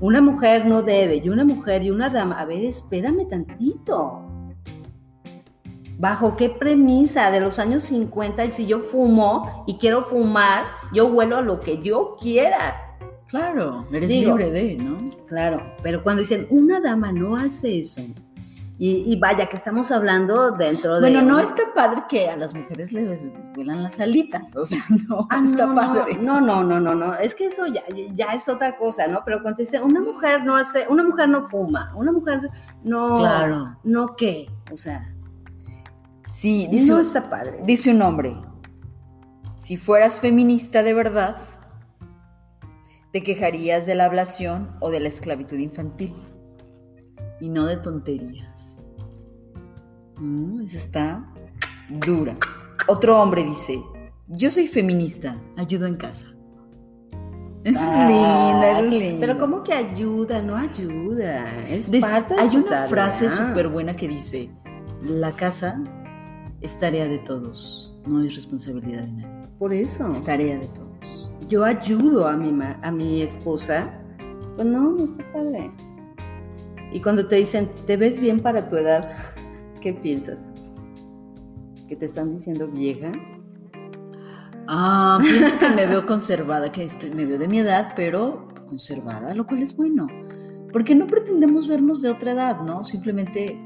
Una 0.00 0.20
mujer 0.20 0.66
no 0.66 0.82
debe, 0.82 1.16
y 1.16 1.28
una 1.30 1.44
mujer 1.44 1.82
y 1.82 1.90
una 1.90 2.10
dama, 2.10 2.38
a 2.38 2.44
ver, 2.44 2.64
espérame 2.64 3.26
tantito. 3.26 4.20
¿Bajo 5.96 6.36
qué 6.36 6.50
premisa 6.50 7.30
de 7.30 7.40
los 7.40 7.58
años 7.58 7.84
50? 7.84 8.44
Y 8.44 8.52
si 8.52 8.66
yo 8.66 8.80
fumo 8.80 9.64
y 9.66 9.78
quiero 9.78 10.02
fumar, 10.02 10.64
yo 10.92 11.06
huelo 11.06 11.38
a 11.38 11.40
lo 11.40 11.60
que 11.60 11.80
yo 11.80 12.16
quiera. 12.20 12.83
Claro, 13.28 13.86
eres 13.92 14.10
Digo, 14.10 14.36
libre 14.36 14.50
de, 14.50 14.76
¿no? 14.76 14.96
Claro, 15.26 15.62
pero 15.82 16.02
cuando 16.02 16.20
dicen 16.20 16.46
una 16.50 16.80
dama 16.80 17.10
no 17.12 17.36
hace 17.36 17.78
eso, 17.78 18.02
y, 18.76 19.12
y 19.12 19.16
vaya 19.20 19.48
que 19.48 19.56
estamos 19.56 19.90
hablando 19.92 20.50
dentro 20.52 20.94
de. 21.00 21.00
Bueno, 21.00 21.22
no 21.22 21.38
está 21.40 21.62
padre 21.74 22.02
que 22.08 22.28
a 22.28 22.36
las 22.36 22.54
mujeres 22.54 22.92
les 22.92 23.24
vuelan 23.54 23.82
las 23.84 23.98
alitas, 24.00 24.54
o 24.56 24.66
sea, 24.66 24.78
no 25.08 25.26
Ah, 25.30 25.42
está 25.44 25.66
no, 25.66 25.74
padre. 25.74 26.18
no, 26.20 26.40
no, 26.40 26.62
no, 26.64 26.80
no, 26.80 26.94
no, 26.94 27.14
es 27.14 27.34
que 27.34 27.46
eso 27.46 27.66
ya, 27.66 27.82
ya 28.14 28.34
es 28.34 28.48
otra 28.48 28.76
cosa, 28.76 29.06
¿no? 29.06 29.22
Pero 29.24 29.42
cuando 29.42 29.58
dice 29.58 29.80
una 29.80 30.00
mujer 30.00 30.44
no 30.44 30.56
hace, 30.56 30.86
una 30.88 31.02
mujer 31.04 31.28
no 31.28 31.44
fuma, 31.44 31.92
una 31.96 32.12
mujer 32.12 32.50
no, 32.82 33.18
Claro. 33.18 33.76
no 33.84 34.16
qué, 34.16 34.50
o 34.72 34.76
sea, 34.76 35.08
Sí, 36.28 36.66
dice, 36.70 36.90
no 36.92 36.98
está 36.98 37.30
padre. 37.30 37.60
dice 37.64 37.90
un 37.92 38.02
hombre, 38.02 38.36
si 39.60 39.76
fueras 39.76 40.18
feminista 40.18 40.82
de 40.82 40.94
verdad, 40.94 41.36
te 43.14 43.22
quejarías 43.22 43.86
de 43.86 43.94
la 43.94 44.06
ablación 44.06 44.70
o 44.80 44.90
de 44.90 44.98
la 44.98 45.06
esclavitud 45.06 45.56
infantil 45.56 46.12
y 47.40 47.48
no 47.48 47.64
de 47.64 47.76
tonterías. 47.76 48.82
Mm, 50.18 50.62
esa 50.62 50.78
está 50.78 51.32
dura. 52.04 52.34
Otro 52.88 53.22
hombre 53.22 53.44
dice, 53.44 53.80
yo 54.26 54.50
soy 54.50 54.66
feminista, 54.66 55.40
ayudo 55.56 55.86
en 55.86 55.94
casa. 55.94 56.26
Esa 57.62 58.02
es 58.02 58.08
linda, 58.08 58.70
esa 58.72 58.80
es 58.80 58.90
linda. 58.90 59.20
Pero 59.20 59.38
¿cómo 59.38 59.62
que 59.62 59.74
ayuda? 59.74 60.42
No 60.42 60.56
ayuda. 60.56 61.60
Es 61.68 61.88
Des- 61.92 62.00
parte 62.00 62.34
de 62.34 62.40
hay 62.40 62.56
una 62.56 62.68
tarea. 62.68 62.88
frase 62.88 63.30
súper 63.30 63.68
buena 63.68 63.94
que 63.94 64.08
dice, 64.08 64.50
la 65.04 65.36
casa 65.36 65.80
es 66.60 66.76
tarea 66.80 67.06
de 67.06 67.18
todos, 67.20 67.94
no 68.08 68.24
es 68.24 68.34
responsabilidad 68.34 69.02
de 69.04 69.12
nadie, 69.12 69.48
Por 69.56 69.72
eso. 69.72 70.10
es 70.10 70.24
tarea 70.24 70.58
de 70.58 70.66
todos. 70.66 70.93
Yo 71.54 71.62
ayudo 71.64 72.26
a 72.26 72.36
mi, 72.36 72.50
ma- 72.50 72.80
a 72.82 72.90
mi 72.90 73.22
esposa. 73.22 73.88
Pues 74.56 74.66
no, 74.66 74.90
no 74.90 75.04
está 75.04 75.22
padre. 75.32 75.70
Y 76.92 77.00
cuando 77.00 77.28
te 77.28 77.36
dicen, 77.36 77.70
te 77.86 77.96
ves 77.96 78.18
bien 78.18 78.40
para 78.40 78.68
tu 78.68 78.74
edad, 78.74 79.08
¿qué 79.80 79.92
piensas? 79.92 80.48
¿Que 81.88 81.94
te 81.94 82.06
están 82.06 82.32
diciendo 82.32 82.66
vieja? 82.66 83.12
Ah, 84.66 85.20
pienso 85.22 85.56
que 85.60 85.68
me 85.68 85.86
veo 85.86 86.04
conservada, 86.06 86.72
que 86.72 86.82
estoy- 86.82 87.12
me 87.14 87.24
veo 87.24 87.38
de 87.38 87.46
mi 87.46 87.60
edad, 87.60 87.92
pero 87.94 88.48
conservada, 88.66 89.32
lo 89.32 89.46
cual 89.46 89.62
es 89.62 89.76
bueno. 89.76 90.08
Porque 90.72 90.96
no 90.96 91.06
pretendemos 91.06 91.68
vernos 91.68 92.02
de 92.02 92.10
otra 92.10 92.32
edad, 92.32 92.62
¿no? 92.62 92.82
Simplemente 92.84 93.56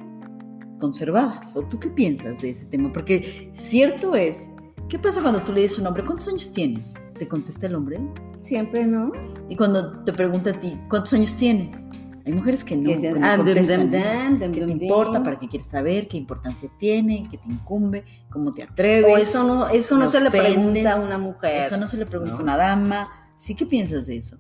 conservadas. 0.78 1.57
¿O 1.57 1.62
tú 1.66 1.80
qué 1.80 1.88
piensas 1.88 2.42
de 2.42 2.50
ese 2.50 2.66
tema? 2.66 2.92
Porque 2.92 3.49
cierto 3.54 4.14
es, 4.14 4.50
¿qué 4.88 4.99
pasa 4.99 5.21
cuando 5.23 5.40
tú 5.40 5.52
le 5.52 5.62
dices 5.62 5.78
a 5.78 5.80
un 5.83 5.87
hombre, 5.88 6.04
¿cuántos 6.04 6.28
años 6.28 6.52
tienes? 6.52 6.95
Te 7.18 7.28
contesta 7.28 7.66
el 7.66 7.75
hombre. 7.75 8.00
Siempre, 8.42 8.87
¿no? 8.87 9.12
Y 9.49 9.57
cuando 9.57 10.02
te 10.04 10.12
pregunta 10.12 10.50
a 10.50 10.52
ti, 10.54 10.78
¿cuántos 10.88 11.12
años 11.12 11.37
tienes? 11.37 11.87
Hay 12.25 12.33
mujeres 12.35 12.62
que 12.62 12.76
no, 12.76 12.85
Que 13.00 13.14
"Ah, 13.23 13.37
contestan, 13.37 13.90
dem, 13.90 14.02
¿no? 14.02 14.38
dem, 14.38 14.38
dem, 14.38 14.52
¿Qué 14.52 14.61
te 14.76 14.85
importa? 14.85 15.12
dem". 15.14 15.23
¿Para 15.25 15.38
qué 15.38 15.49
quieres 15.49 15.66
saber? 15.66 16.09
¿Qué 16.09 16.16
importancia 16.18 16.68
tiene? 16.78 17.26
¿Qué 17.30 17.38
te 17.38 17.49
incumbe? 17.50 18.04
¿Cómo 18.30 18.52
te 18.52 18.62
atreves? 18.64 19.12
O 19.12 19.16
eso 19.16 19.47
no, 19.47 19.68
eso 19.68 19.97
no 19.99 20.07
se 20.07 20.21
le 20.21 20.30
pregunta 20.30 20.92
a 20.95 21.00
una 21.00 21.16
mujer. 21.18 21.62
Eso 21.64 21.76
no 21.78 21.87
se 21.87 21.97
le 21.97 22.04
pregunta 22.07 22.35
No. 22.35 22.40
a 22.40 22.42
una 22.42 22.57
dama. 22.57 23.09
¿Sí 23.35 23.54
qué 23.54 23.64
piensas 23.66 24.07
de 24.07 24.16
eso? 24.18 24.37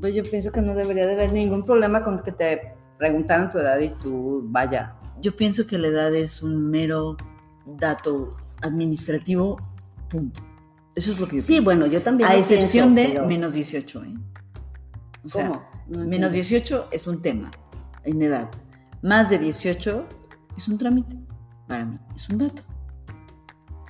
Pues 0.00 0.14
yo 0.14 0.22
pienso 0.22 0.52
que 0.52 0.60
no 0.60 0.74
debería 0.74 1.06
de 1.06 1.14
haber 1.14 1.32
ningún 1.32 1.64
problema 1.64 2.02
con 2.04 2.18
que 2.22 2.30
te 2.32 2.74
preguntaran 2.98 3.50
tu 3.50 3.58
edad 3.58 3.78
y 3.78 3.88
tú, 3.88 4.42
vaya. 4.48 4.94
Yo 5.20 5.34
pienso 5.34 5.66
que 5.66 5.78
la 5.78 5.88
edad 5.88 6.14
es 6.14 6.42
un 6.42 6.70
mero 6.70 7.16
dato 7.66 8.36
administrativo, 8.62 9.56
punto. 10.08 10.40
Eso 10.94 11.12
es 11.12 11.20
lo 11.20 11.28
que 11.28 11.36
yo 11.36 11.42
Sí, 11.42 11.52
pienso. 11.54 11.64
bueno, 11.64 11.86
yo 11.86 12.02
también. 12.02 12.28
A 12.28 12.32
lo 12.32 12.38
excepción 12.40 12.94
pienso, 12.94 13.10
de 13.12 13.16
pero- 13.18 13.28
menos 13.28 13.52
18, 13.52 14.04
¿eh? 14.04 14.14
O 15.24 15.28
sea, 15.28 15.48
¿Cómo? 15.48 15.62
No 15.88 15.98
menos 16.00 16.10
entiendo. 16.10 16.28
18 16.34 16.88
es 16.92 17.06
un 17.06 17.22
tema 17.22 17.50
en 18.04 18.22
edad. 18.22 18.48
Más 19.02 19.30
de 19.30 19.38
18 19.38 20.06
es 20.56 20.68
un 20.68 20.78
trámite 20.78 21.16
para 21.66 21.84
mí, 21.84 21.98
es 22.14 22.28
un 22.28 22.38
dato. 22.38 22.62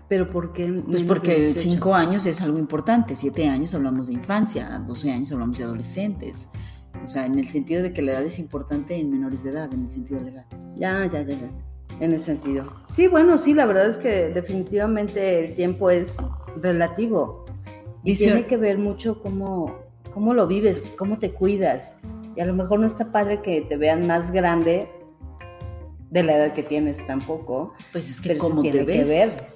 ¿Pero 0.09 0.31
por 0.31 0.53
qué? 0.53 0.67
Pues 0.87 1.03
porque 1.03 1.37
18? 1.37 1.59
5 1.61 1.95
años 1.95 2.25
es 2.27 2.41
algo 2.41 2.59
importante, 2.59 3.15
7 3.15 3.49
años 3.49 3.75
hablamos 3.75 4.07
de 4.07 4.15
infancia, 4.15 4.83
12 4.87 5.11
años 5.11 5.31
hablamos 5.33 5.59
de 5.59 5.65
adolescentes. 5.65 6.49
O 7.05 7.07
sea, 7.09 7.27
en 7.27 7.39
el 7.39 7.47
sentido 7.47 7.83
de 7.83 7.93
que 7.93 8.01
la 8.03 8.13
edad 8.13 8.23
es 8.25 8.39
importante 8.39 8.97
en 8.99 9.11
menores 9.11 9.43
de 9.45 9.51
edad, 9.51 9.73
en 9.73 9.85
el 9.85 9.91
sentido 9.91 10.21
legal. 10.23 10.47
Ya, 10.77 11.05
ya, 11.07 11.23
ya, 11.23 11.35
ya. 11.39 11.51
En 12.01 12.13
ese 12.15 12.27
sentido. 12.27 12.65
Sí, 12.93 13.09
bueno, 13.09 13.39
sí, 13.39 13.55
la 13.55 13.67
verdad 13.67 13.89
es 13.89 13.99
que 13.99 14.29
definitivamente 14.29 15.45
el 15.45 15.55
tiempo 15.55 15.91
es 15.91 16.17
relativo. 16.57 17.45
Y 18.05 18.15
tiene 18.15 18.45
que 18.45 18.57
ver 18.57 18.79
mucho 18.79 19.21
cómo, 19.21 19.77
cómo 20.15 20.33
lo 20.33 20.47
vives, 20.47 20.85
cómo 20.97 21.19
te 21.19 21.33
cuidas. 21.33 21.97
Y 22.37 22.41
a 22.41 22.47
lo 22.47 22.55
mejor 22.55 22.79
no 22.79 22.87
está 22.87 23.11
padre 23.11 23.43
que 23.43 23.63
te 23.63 23.77
vean 23.77 24.07
más 24.07 24.31
grande 24.31 24.89
de 26.11 26.23
la 26.23 26.37
edad 26.37 26.53
que 26.55 26.63
tienes 26.63 27.05
tampoco. 27.07 27.75
Pues 27.93 28.09
es 28.09 28.21
que 28.21 28.29
Pero 28.29 28.41
eso 28.41 28.49
como 28.51 28.63
te 28.63 28.71
tiene 28.71 28.87
que 28.87 28.99
ves. 29.01 29.09
ver. 29.09 29.47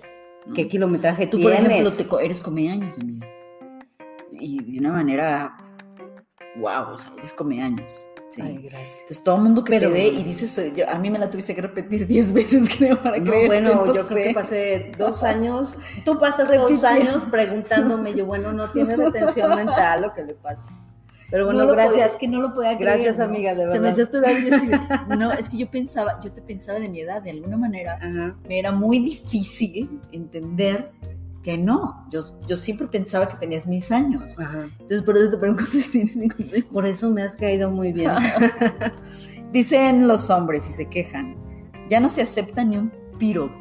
¿no? 0.46 0.54
¿Qué 0.54 0.66
kilometraje 0.68 1.28
Tú, 1.28 1.40
por 1.40 1.52
tienes? 1.52 1.70
ejemplo, 1.70 1.90
te 1.96 2.08
co- 2.08 2.18
eres 2.18 2.40
comeaños, 2.40 2.98
amiga. 2.98 3.26
Y 4.32 4.60
de 4.64 4.78
una 4.80 4.92
manera, 4.92 5.56
wow, 6.56 6.92
o 6.94 6.98
sea, 6.98 7.12
eres 7.16 7.32
comeaños. 7.32 8.04
Sí. 8.34 8.40
Ay, 8.42 8.58
gracias. 8.62 9.00
Entonces 9.00 9.24
todo 9.24 9.36
el 9.36 9.42
mundo 9.42 9.62
que 9.64 9.72
Pero- 9.72 9.88
te 9.88 9.92
ve 9.94 10.06
y 10.08 10.22
dice, 10.22 10.48
soy 10.48 10.72
yo, 10.76 10.88
a 10.88 10.98
mí 10.98 11.10
me 11.10 11.18
la 11.18 11.28
tuviste 11.28 11.54
que 11.54 11.62
repetir 11.62 12.06
10 12.06 12.32
veces 12.32 12.68
creo 12.76 12.98
para 13.00 13.18
No, 13.18 13.24
creerte, 13.24 13.46
bueno, 13.46 13.84
no 13.86 13.94
yo 13.94 14.06
creo 14.06 14.28
que 14.28 14.34
pasé 14.34 14.92
dos 14.96 15.22
años. 15.22 15.76
Tú 16.04 16.18
pasas 16.18 16.48
dos 16.50 16.82
años 16.84 17.22
preguntándome, 17.30 18.14
yo, 18.14 18.24
bueno, 18.26 18.52
no 18.52 18.66
tiene 18.68 18.96
retención 18.96 19.54
mental 19.54 20.04
o 20.04 20.14
qué 20.14 20.24
le 20.24 20.34
pasa. 20.34 20.72
Pero 21.30 21.46
bueno, 21.46 21.60
No 21.60 21.64
lo 21.66 21.72
podía- 21.72 21.84
gracias. 21.86 22.12
es 22.12 22.18
que 22.18 22.28
no 22.28 22.40
lo 22.40 22.52
podía 22.54 22.76
creer. 22.76 22.92
Gracias, 22.98 23.18
amiga, 23.20 23.54
de 23.54 23.68
Se 23.68 23.74
me 23.80 23.88
verdad. 23.88 23.90
hacía 23.92 24.04
estudiar 24.04 24.38
y 24.38 24.50
yo 24.50 24.50
de, 25.08 25.16
no, 25.18 25.32
es 25.32 25.48
que 25.48 25.56
yo 25.58 25.70
pensaba, 25.70 26.20
yo 26.22 26.30
te 26.32 26.42
pensaba 26.42 26.78
de 26.78 26.88
mi 26.90 27.00
edad, 27.00 27.22
de 27.22 27.30
alguna 27.30 27.56
manera, 27.56 27.94
Ajá. 28.02 28.36
me 28.46 28.58
era 28.58 28.72
muy 28.72 28.98
difícil 28.98 30.00
entender 30.12 30.90
que 31.42 31.58
no. 31.58 32.06
Yo, 32.10 32.20
yo 32.46 32.56
siempre 32.56 32.86
pensaba 32.86 33.28
que 33.28 33.36
tenías 33.36 33.66
mis 33.66 33.90
años. 33.90 34.38
Ajá. 34.38 34.64
Entonces, 34.72 35.02
por 35.02 35.16
eso 35.16 35.30
te 35.30 35.36
pregunto 35.38 35.64
si 35.70 35.90
tienes 35.90 36.16
ningún 36.16 36.50
Por 36.72 36.86
eso 36.86 37.10
me 37.10 37.22
has 37.22 37.36
caído 37.36 37.70
muy 37.70 37.92
bien. 37.92 38.10
Dicen 39.52 40.08
los 40.08 40.30
hombres 40.30 40.68
y 40.70 40.72
se 40.72 40.88
quejan, 40.88 41.36
ya 41.88 42.00
no 42.00 42.08
se 42.08 42.22
acepta 42.22 42.64
ni 42.64 42.76
un 42.78 42.92
piropo. 43.18 43.54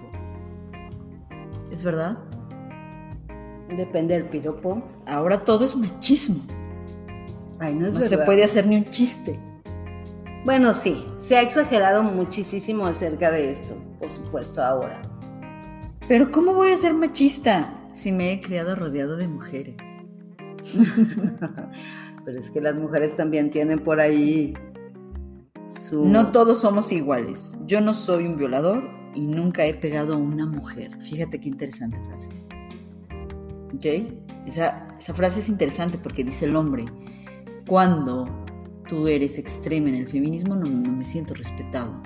¿Es 1.72 1.84
verdad? 1.84 2.18
Depende 3.76 4.14
del 4.16 4.26
piropo. 4.26 4.84
Ahora 5.06 5.44
todo 5.44 5.66
es 5.66 5.76
machismo. 5.76 6.42
Ay, 7.60 7.74
no 7.74 7.88
es 7.88 7.94
No 7.94 8.00
verdad. 8.00 8.08
se 8.10 8.18
puede 8.20 8.44
hacer 8.44 8.68
ni 8.68 8.78
un 8.78 8.86
chiste. 8.90 9.38
Bueno, 10.46 10.74
sí, 10.74 11.06
se 11.18 11.38
ha 11.38 11.42
exagerado 11.42 12.04
muchísimo 12.04 12.86
acerca 12.86 13.30
de 13.32 13.52
esto, 13.52 13.76
por 14.00 14.10
supuesto, 14.10 14.64
ahora. 14.64 15.02
Pero 16.12 16.30
¿cómo 16.30 16.54
voy 16.54 16.72
a 16.72 16.76
ser 16.76 16.94
machista 16.94 17.74
si 17.94 18.12
me 18.12 18.34
he 18.34 18.42
criado 18.42 18.76
rodeado 18.76 19.16
de 19.16 19.30
mujeres? 19.30 19.78
Pero 22.26 22.38
es 22.38 22.52
que 22.52 22.60
las 22.60 22.76
mujeres 22.76 23.16
también 23.16 23.50
tienen 23.50 23.80
por 23.80 24.02
ahí 24.02 24.54
su... 25.66 26.04
No 26.04 26.34
todos 26.34 26.60
somos 26.60 26.92
iguales. 26.92 27.56
Yo 27.66 27.80
no 27.80 27.94
soy 27.94 28.26
un 28.26 28.36
violador 28.36 28.84
y 29.16 29.26
nunca 29.26 29.66
he 29.66 29.74
pegado 29.74 30.16
a 30.16 30.18
una 30.18 30.46
mujer. 30.46 31.02
Fíjate 31.02 31.40
qué 31.40 31.48
interesante 31.48 31.98
frase. 32.04 32.30
¿Ok? 33.74 33.86
Esa, 34.46 34.94
esa 35.00 35.14
frase 35.14 35.40
es 35.40 35.48
interesante 35.48 35.98
porque 35.98 36.26
dice 36.26 36.44
el 36.44 36.58
hombre, 36.58 36.88
cuando 37.66 38.28
tú 38.86 39.08
eres 39.08 39.38
extrema 39.38 39.88
en 39.88 39.96
el 39.96 40.10
feminismo 40.10 40.58
no, 40.58 40.66
no 40.66 40.92
me 40.92 41.06
siento 41.06 41.34
respetado. 41.34 42.04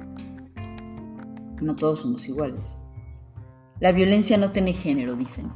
No 1.60 1.76
todos 1.76 2.02
somos 2.02 2.28
iguales. 2.28 2.82
La 3.80 3.92
violencia 3.92 4.38
no 4.38 4.52
tiene 4.52 4.74
género, 4.74 5.16
dicen 5.16 5.52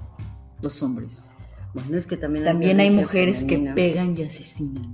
los 0.61 0.81
hombres. 0.83 1.35
Bueno, 1.73 1.97
es 1.97 2.05
que 2.07 2.17
también 2.17 2.45
También 2.45 2.79
hay 2.79 2.89
mujeres 2.89 3.43
que 3.43 3.57
pegan 3.75 4.17
y 4.17 4.23
asesinan. 4.23 4.93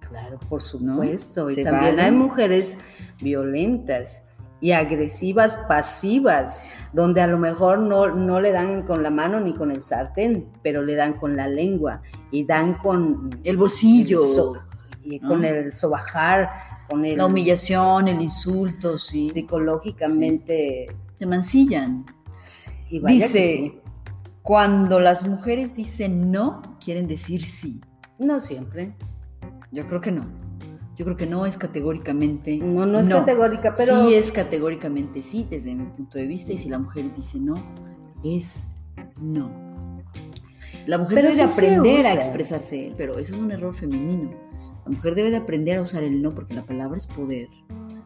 Claro, 0.00 0.38
por 0.48 0.62
supuesto. 0.62 1.50
Y 1.50 1.64
también 1.64 1.98
hay 1.98 2.12
mujeres 2.12 2.78
violentas 3.20 4.22
y 4.60 4.72
agresivas 4.72 5.56
pasivas, 5.68 6.68
donde 6.92 7.20
a 7.20 7.26
lo 7.26 7.38
mejor 7.38 7.78
no, 7.80 8.14
no 8.14 8.40
le 8.40 8.52
dan 8.52 8.82
con 8.82 9.02
la 9.02 9.10
mano 9.10 9.40
ni 9.40 9.52
con 9.54 9.70
el 9.70 9.82
sartén, 9.82 10.48
pero 10.62 10.82
le 10.82 10.94
dan 10.94 11.14
con 11.14 11.36
la 11.36 11.48
lengua 11.48 12.02
y 12.30 12.44
dan 12.44 12.74
con 12.74 13.40
El 13.44 13.56
bolsillo. 13.56 14.20
el 14.22 14.28
so- 14.34 14.62
y 15.02 15.20
¿no? 15.20 15.28
con 15.28 15.44
el 15.44 15.70
sobajar, 15.72 16.50
con 16.88 17.04
el 17.04 17.18
La 17.18 17.26
humillación, 17.26 18.08
el 18.08 18.20
insulto, 18.22 18.98
sí. 18.98 19.28
psicológicamente. 19.28 20.86
Te 21.18 21.26
mancillan. 21.26 22.06
Y 22.88 23.00
vaya 23.00 23.14
Dice, 23.14 23.56
sí. 23.56 23.80
cuando 24.42 25.00
las 25.00 25.26
mujeres 25.26 25.74
dicen 25.74 26.30
no, 26.30 26.62
quieren 26.82 27.08
decir 27.08 27.42
sí. 27.42 27.80
No 28.18 28.40
siempre. 28.40 28.94
Yo 29.72 29.86
creo 29.86 30.00
que 30.00 30.12
no. 30.12 30.26
Yo 30.96 31.04
creo 31.04 31.16
que 31.16 31.26
no 31.26 31.44
es 31.44 31.58
categóricamente. 31.58 32.56
No, 32.58 32.86
no 32.86 33.00
es 33.00 33.08
categórica, 33.08 33.74
pero 33.76 34.06
Sí 34.06 34.14
es 34.14 34.32
categóricamente 34.32 35.20
sí, 35.20 35.46
desde 35.50 35.74
mi 35.74 35.84
punto 35.84 36.18
de 36.18 36.26
vista. 36.26 36.52
Y 36.52 36.58
si 36.58 36.70
la 36.70 36.78
mujer 36.78 37.12
dice 37.14 37.38
no, 37.38 37.54
es 38.24 38.62
no. 39.20 39.50
La 40.86 40.98
mujer 40.98 41.16
Pero 41.16 41.28
debe 41.28 41.36
de 41.36 41.42
aprender 41.42 42.06
a 42.06 42.14
expresarse, 42.14 42.94
pero 42.96 43.18
eso 43.18 43.34
es 43.34 43.40
un 43.40 43.50
error 43.50 43.74
femenino. 43.74 44.30
La 44.84 44.92
mujer 44.92 45.16
debe 45.16 45.30
de 45.30 45.38
aprender 45.38 45.78
a 45.78 45.82
usar 45.82 46.04
el 46.04 46.22
no 46.22 46.32
porque 46.32 46.54
la 46.54 46.64
palabra 46.64 46.96
es 46.96 47.06
poder. 47.06 47.48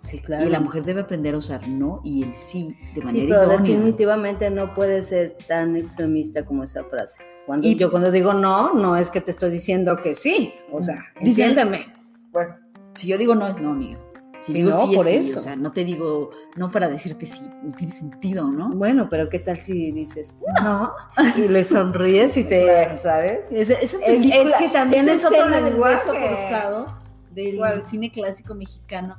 Sí, 0.01 0.19
claro. 0.21 0.45
Y 0.47 0.51
la 0.51 0.61
mujer 0.61 0.85
debe 0.85 1.03
aprender 1.03 1.35
a 1.35 1.39
usar 1.39 1.67
no 1.69 2.01
y 2.03 2.23
el 2.25 2.35
sí 2.35 2.77
de 2.95 3.03
manera 3.03 3.11
Sí, 3.13 3.27
pero 3.29 3.43
idónea. 3.45 3.59
definitivamente 3.61 4.51
no 4.51 4.75
puede 4.75 5.03
ser 5.03 5.37
tan 5.49 5.77
extremista 5.77 6.45
como 6.45 6.65
esa 6.65 6.85
frase. 6.85 7.23
Cuando 7.47 7.67
Y- 7.69 7.77
yo 7.77 7.91
cuando 7.91 8.11
digo 8.11 8.35
no, 8.35 8.75
no 8.75 8.97
es 8.97 9.11
que 9.11 9.21
te 9.21 9.31
estoy 9.31 9.51
diciendo 9.51 9.97
que 10.03 10.15
sí, 10.15 10.53
o 10.73 10.81
sea, 10.83 11.05
entiéndeme. 11.21 11.87
Bueno, 12.33 12.57
si 12.97 13.07
yo 13.09 13.19
digo 13.19 13.35
no, 13.35 13.47
es 13.47 13.59
no, 13.59 13.71
amiga. 13.73 13.99
Si 14.43 14.55
digo 14.55 14.71
no, 14.71 14.87
sí, 14.87 14.95
es 14.97 15.07
sí. 15.27 15.31
eso. 15.33 15.39
O 15.39 15.43
sea, 15.43 15.55
no 15.57 15.71
te 15.71 15.85
digo 15.85 16.31
no 16.57 16.71
para 16.71 16.89
decirte 16.89 17.27
sí. 17.27 17.47
No 17.63 17.73
tiene 17.73 17.93
sentido, 17.93 18.49
¿no? 18.49 18.71
Bueno, 18.71 19.09
pero 19.11 19.29
¿qué 19.29 19.39
tal 19.39 19.59
si 19.59 19.93
dices 19.93 20.39
no? 20.63 20.93
Y 21.37 21.49
le 21.49 21.63
sonríes 21.63 22.37
y 22.39 22.45
te, 22.45 22.95
¿sabes? 22.95 23.53
Esa, 23.53 23.75
esa 23.75 23.99
Es- 23.99 24.03
película, 24.03 24.43
es 24.43 24.55
que 24.55 24.69
también 24.71 25.09
es 25.11 25.25
otro 25.25 25.47
lenguaje. 25.47 25.99
forzado 26.09 26.87
del 27.33 27.59
¿Cuál? 27.59 27.83
cine 27.83 28.11
clásico 28.11 28.55
mexicano. 28.55 29.17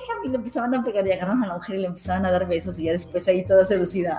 Déjame, 0.00 0.26
y 0.26 0.28
le 0.30 0.36
empezaban 0.36 0.74
a 0.74 0.82
pegar 0.84 1.06
y 1.06 1.12
agarraron 1.12 1.42
a 1.44 1.46
la 1.48 1.54
mujer 1.56 1.76
y 1.76 1.80
le 1.80 1.86
empezaban 1.88 2.24
a 2.26 2.30
dar 2.30 2.46
besos 2.48 2.78
y 2.78 2.84
ya 2.84 2.92
después 2.92 3.26
ahí 3.28 3.44
toda 3.46 3.64
seducida. 3.64 4.18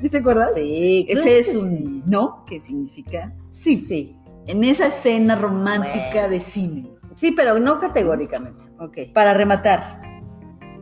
¿Sí 0.00 0.08
te 0.10 0.18
acuerdas? 0.18 0.54
Sí, 0.54 1.06
Ese 1.08 1.38
es 1.38 1.56
un 1.56 2.02
no 2.06 2.44
que 2.46 2.60
significa 2.60 3.34
sí. 3.50 3.76
Sí, 3.76 4.16
En 4.46 4.64
esa 4.64 4.86
escena 4.86 5.36
romántica 5.36 6.10
Bueno. 6.12 6.28
de 6.30 6.40
cine. 6.40 6.90
sí, 7.14 7.32
pero 7.32 7.58
no 7.58 7.78
categóricamente. 7.80 8.64
Ok. 8.78 9.12
Para 9.12 9.34
rematar, 9.34 10.00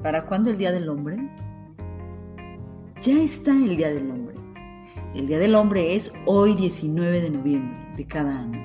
¿para 0.03 0.25
cuándo 0.27 0.51
el 0.51 0.59
Día 0.59 0.71
del 0.73 0.89
Hombre? 0.89 1.17
Ya 3.01 3.15
está 3.21 3.51
el 3.53 3.77
Día 3.77 3.89
del 3.89 4.11
Hombre. 4.11 4.37
El 5.15 5.27
Día 5.27 5.39
del 5.39 5.55
Hombre 5.55 5.95
es 5.95 6.13
hoy 6.27 6.55
19 6.55 7.21
de 7.23 7.31
noviembre 7.31 7.77
de 7.97 8.07
cada 8.07 8.39
año. 8.41 8.63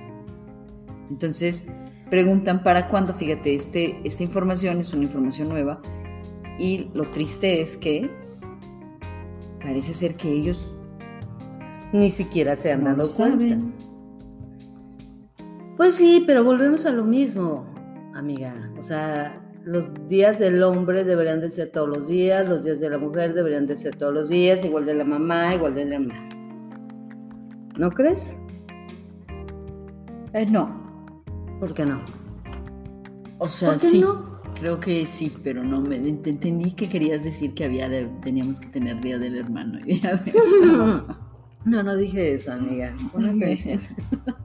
Entonces, 1.10 1.66
preguntan 2.12 2.62
para 2.62 2.90
cuándo, 2.90 3.16
fíjate, 3.16 3.56
este, 3.56 4.00
esta 4.04 4.24
información 4.24 4.80
es 4.80 4.94
una 4.94 5.06
información 5.06 5.50
nueva 5.50 5.82
y 6.60 6.92
lo 6.94 7.10
triste 7.10 7.62
es 7.62 7.78
que 7.78 8.12
parece 9.64 9.94
ser 9.94 10.16
que 10.16 10.32
ellos 10.32 10.72
Ni 11.94 12.10
siquiera 12.12 12.56
se 12.56 12.72
han 12.72 12.84
no 12.84 12.96
dado 12.96 13.10
cuenta. 13.16 13.58
saben. 13.58 13.74
Pues 15.78 15.96
sí, 15.96 16.24
pero 16.28 16.44
volvemos 16.44 16.86
a 16.86 16.92
lo 16.92 17.04
mismo, 17.06 17.66
amiga. 18.14 18.72
O 18.80 18.84
sea, 18.84 19.42
los 19.64 19.88
días 20.10 20.40
del 20.40 20.64
hombre 20.64 21.04
deberían 21.06 21.42
de 21.42 21.52
ser 21.52 21.70
todos 21.70 21.90
los 21.90 22.08
días, 22.08 22.48
los 22.48 22.64
días 22.66 22.80
de 22.80 22.90
la 22.90 22.98
mujer 22.98 23.34
deberían 23.34 23.68
de 23.68 23.78
ser 23.78 23.96
todos 23.96 24.14
los 24.14 24.30
días, 24.30 24.64
igual 24.66 24.86
de 24.86 24.96
la 24.96 25.06
mamá, 25.06 25.56
igual 25.56 25.76
de 25.76 25.86
la 25.86 25.96
hermana. 25.96 26.30
¿No 27.78 27.90
crees? 27.92 28.40
Eh, 30.34 30.46
no, 30.46 30.81
¿Por 31.62 31.74
qué 31.76 31.86
no? 31.86 32.02
o 33.38 33.48
sea, 33.48 33.74
¿Por 33.74 33.82
qué 33.82 33.90
sí. 33.90 34.02
no? 34.02 34.42
Creo 34.56 34.80
que 34.80 35.06
sí, 35.06 35.32
pero 35.44 35.64
no 35.64 35.80
me 35.82 35.98
ent- 36.02 36.26
entendí 36.28 36.72
que 36.74 36.90
querías 36.90 37.24
decir 37.24 37.54
que 37.54 37.64
había 37.66 37.88
de- 37.88 38.08
teníamos 38.24 38.60
que 38.60 38.68
tener 38.68 39.00
día 39.00 39.20
del 39.20 39.36
hermano 39.38 39.80
y 39.80 39.84
día 40.00 40.16
de- 40.16 40.34
No, 41.66 41.84
no 41.84 41.96
dije 41.96 42.34
eso, 42.34 42.52
amiga. 42.52 42.92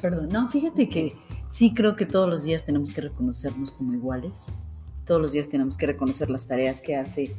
Perdón, 0.00 0.28
no, 0.30 0.48
fíjate 0.48 0.88
que 0.88 1.16
sí 1.48 1.74
creo 1.74 1.96
que 1.96 2.06
todos 2.06 2.28
los 2.28 2.44
días 2.44 2.64
tenemos 2.64 2.90
que 2.90 3.00
reconocernos 3.00 3.70
como 3.72 3.94
iguales. 3.94 4.58
Todos 5.04 5.20
los 5.20 5.32
días 5.32 5.48
tenemos 5.48 5.76
que 5.76 5.86
reconocer 5.86 6.30
las 6.30 6.46
tareas 6.46 6.80
que 6.80 6.96
hace 6.96 7.36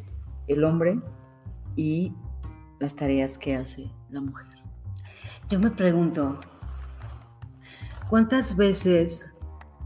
el 0.48 0.64
hombre 0.64 1.00
y 1.76 2.14
las 2.80 2.96
tareas 2.96 3.38
que 3.38 3.56
hace 3.56 3.92
la 4.10 4.22
mujer. 4.22 4.48
Yo 5.50 5.60
me 5.60 5.72
pregunto, 5.72 6.40
¿cuántas 8.10 8.58
veces 8.58 9.32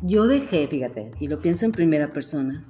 yo 0.01 0.27
dejé, 0.27 0.67
fíjate, 0.67 1.11
y 1.19 1.27
lo 1.27 1.41
pienso 1.41 1.65
en 1.65 1.71
primera 1.71 2.13
persona, 2.13 2.65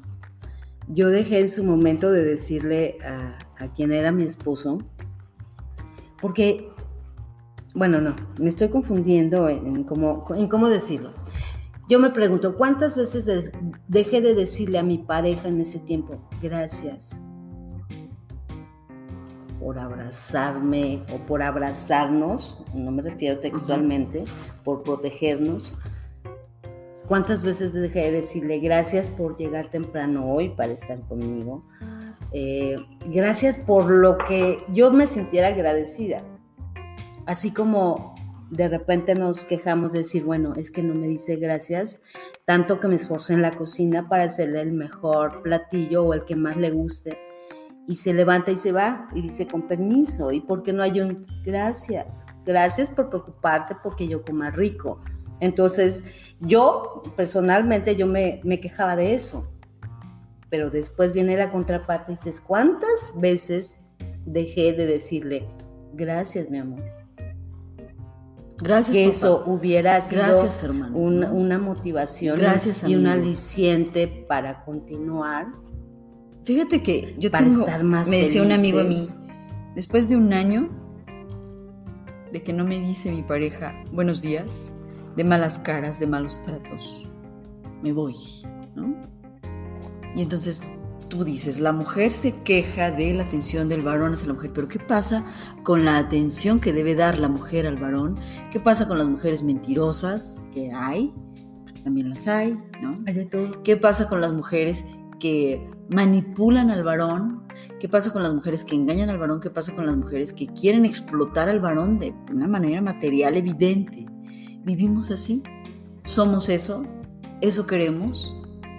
yo 0.87 1.09
dejé 1.09 1.39
en 1.39 1.49
su 1.49 1.63
momento 1.63 2.11
de 2.11 2.23
decirle 2.23 2.97
a, 3.05 3.37
a 3.63 3.73
quien 3.73 3.91
era 3.91 4.11
mi 4.11 4.23
esposo, 4.23 4.79
porque, 6.21 6.69
bueno, 7.75 8.01
no, 8.01 8.15
me 8.39 8.49
estoy 8.49 8.69
confundiendo 8.69 9.47
en, 9.49 9.67
en 9.67 9.83
cómo, 9.83 10.25
en 10.35 10.47
cómo 10.47 10.67
decirlo. 10.67 11.13
Yo 11.87 11.99
me 11.99 12.09
pregunto, 12.09 12.55
¿cuántas 12.55 12.95
veces 12.95 13.25
de- 13.25 13.51
dejé 13.87 14.21
de 14.21 14.33
decirle 14.35 14.79
a 14.79 14.83
mi 14.83 14.97
pareja 14.97 15.47
en 15.47 15.61
ese 15.61 15.79
tiempo, 15.79 16.27
gracias 16.41 17.21
por 19.59 19.77
abrazarme 19.77 21.03
o 21.13 21.17
por 21.25 21.41
abrazarnos, 21.41 22.63
no 22.73 22.91
me 22.91 23.01
refiero 23.01 23.39
textualmente, 23.39 24.23
por 24.63 24.83
protegernos? 24.83 25.77
¿Cuántas 27.07 27.43
veces 27.43 27.73
dejé 27.73 27.99
de 27.99 28.11
decirle 28.11 28.59
gracias 28.59 29.09
por 29.09 29.35
llegar 29.35 29.67
temprano 29.69 30.31
hoy 30.31 30.49
para 30.49 30.73
estar 30.73 30.99
conmigo? 31.07 31.65
Eh, 32.31 32.75
gracias 33.07 33.57
por 33.57 33.89
lo 33.89 34.17
que 34.17 34.59
yo 34.71 34.91
me 34.91 35.07
sintiera 35.07 35.47
agradecida. 35.47 36.23
Así 37.25 37.51
como 37.51 38.15
de 38.51 38.67
repente 38.67 39.15
nos 39.15 39.43
quejamos 39.43 39.91
de 39.91 39.99
decir, 39.99 40.23
bueno, 40.23 40.53
es 40.55 40.71
que 40.71 40.83
no 40.83 40.95
me 40.95 41.07
dice 41.07 41.35
gracias, 41.35 42.01
tanto 42.45 42.79
que 42.79 42.87
me 42.87 42.95
esforcé 42.95 43.33
en 43.33 43.41
la 43.41 43.51
cocina 43.51 44.09
para 44.09 44.23
hacerle 44.23 44.61
el 44.61 44.71
mejor 44.71 45.41
platillo 45.43 46.05
o 46.05 46.13
el 46.13 46.25
que 46.25 46.35
más 46.35 46.57
le 46.57 46.71
guste. 46.71 47.17
Y 47.89 47.95
se 47.95 48.13
levanta 48.13 48.51
y 48.51 48.57
se 48.57 48.71
va 48.71 49.07
y 49.15 49.21
dice 49.21 49.47
con 49.47 49.63
permiso. 49.67 50.31
¿Y 50.31 50.41
por 50.41 50.61
qué 50.61 50.71
no 50.71 50.83
hay 50.83 51.01
un 51.01 51.25
gracias? 51.43 52.23
Gracias 52.45 52.87
por 52.91 53.09
preocuparte 53.09 53.75
porque 53.81 54.07
yo 54.07 54.21
coma 54.21 54.51
rico. 54.51 55.01
Entonces, 55.39 56.03
yo 56.39 57.01
personalmente 57.15 57.95
yo 57.95 58.05
me, 58.05 58.41
me 58.43 58.59
quejaba 58.59 58.95
de 58.95 59.15
eso. 59.15 59.51
Pero 60.51 60.69
después 60.69 61.13
viene 61.13 61.35
la 61.35 61.49
contraparte 61.51 62.11
y 62.11 62.15
dices, 62.15 62.39
¿cuántas 62.39 63.11
veces 63.15 63.79
dejé 64.23 64.73
de 64.73 64.85
decirle 64.85 65.47
gracias, 65.93 66.49
mi 66.51 66.59
amor? 66.59 66.83
Gracias, 68.61 68.95
que 68.95 69.03
papá. 69.05 69.15
eso 69.15 69.43
hubiera 69.47 70.01
sido 70.01 70.21
Gracias, 70.21 70.63
hermano. 70.63 70.95
una, 70.95 71.31
una 71.31 71.57
motivación 71.57 72.37
Gracias, 72.37 72.83
y 72.83 72.95
un 72.95 73.07
amigo. 73.07 73.23
aliciente 73.23 74.07
para 74.27 74.59
continuar. 74.65 75.47
Fíjate 76.49 76.81
que 76.81 77.15
yo 77.19 77.29
Para 77.29 77.45
tengo, 77.45 77.59
estar 77.59 77.83
más 77.83 78.09
me 78.09 78.17
decía 78.17 78.41
un 78.41 78.51
amigo 78.51 78.79
a 78.79 78.83
mí, 78.83 78.97
después 79.75 80.09
de 80.09 80.15
un 80.15 80.33
año 80.33 80.67
de 82.33 82.41
que 82.41 82.53
no 82.53 82.65
me 82.65 82.79
dice 82.79 83.11
mi 83.11 83.21
pareja 83.21 83.83
buenos 83.91 84.23
días, 84.23 84.73
de 85.15 85.23
malas 85.23 85.59
caras, 85.59 85.99
de 85.99 86.07
malos 86.07 86.41
tratos, 86.41 87.07
me 87.83 87.93
voy, 87.93 88.15
¿no? 88.75 88.99
Y 90.15 90.23
entonces 90.23 90.63
tú 91.07 91.23
dices, 91.23 91.59
la 91.59 91.71
mujer 91.71 92.11
se 92.11 92.31
queja 92.41 92.89
de 92.89 93.13
la 93.13 93.25
atención 93.25 93.69
del 93.69 93.83
varón 93.83 94.13
hacia 94.13 94.29
la 94.29 94.33
mujer, 94.33 94.49
pero 94.51 94.67
¿qué 94.67 94.79
pasa 94.79 95.23
con 95.61 95.85
la 95.85 95.99
atención 95.99 96.59
que 96.59 96.73
debe 96.73 96.95
dar 96.95 97.19
la 97.19 97.27
mujer 97.27 97.67
al 97.67 97.77
varón? 97.77 98.19
¿Qué 98.51 98.59
pasa 98.59 98.87
con 98.87 98.97
las 98.97 99.07
mujeres 99.07 99.43
mentirosas 99.43 100.41
que 100.51 100.71
hay? 100.73 101.13
Porque 101.63 101.81
también 101.83 102.09
las 102.09 102.27
hay, 102.27 102.57
¿no? 102.81 102.89
Hay 103.05 103.13
de 103.13 103.25
todo. 103.25 103.61
¿Qué 103.61 103.77
pasa 103.77 104.09
con 104.09 104.19
las 104.19 104.33
mujeres 104.33 104.83
que 105.19 105.69
manipulan 105.89 106.69
al 106.69 106.83
varón? 106.83 107.43
¿Qué 107.79 107.89
pasa 107.89 108.11
con 108.11 108.23
las 108.23 108.33
mujeres 108.33 108.63
que 108.63 108.75
engañan 108.75 109.09
al 109.09 109.17
varón? 109.17 109.41
¿Qué 109.41 109.49
pasa 109.49 109.75
con 109.75 109.85
las 109.85 109.95
mujeres 109.95 110.33
que 110.33 110.47
quieren 110.47 110.85
explotar 110.85 111.49
al 111.49 111.59
varón 111.59 111.99
de 111.99 112.13
una 112.31 112.47
manera 112.47 112.81
material 112.81 113.37
evidente? 113.37 114.05
¿Vivimos 114.63 115.11
así? 115.11 115.43
¿Somos 116.03 116.49
eso? 116.49 116.83
¿Eso 117.41 117.67
queremos? 117.67 118.35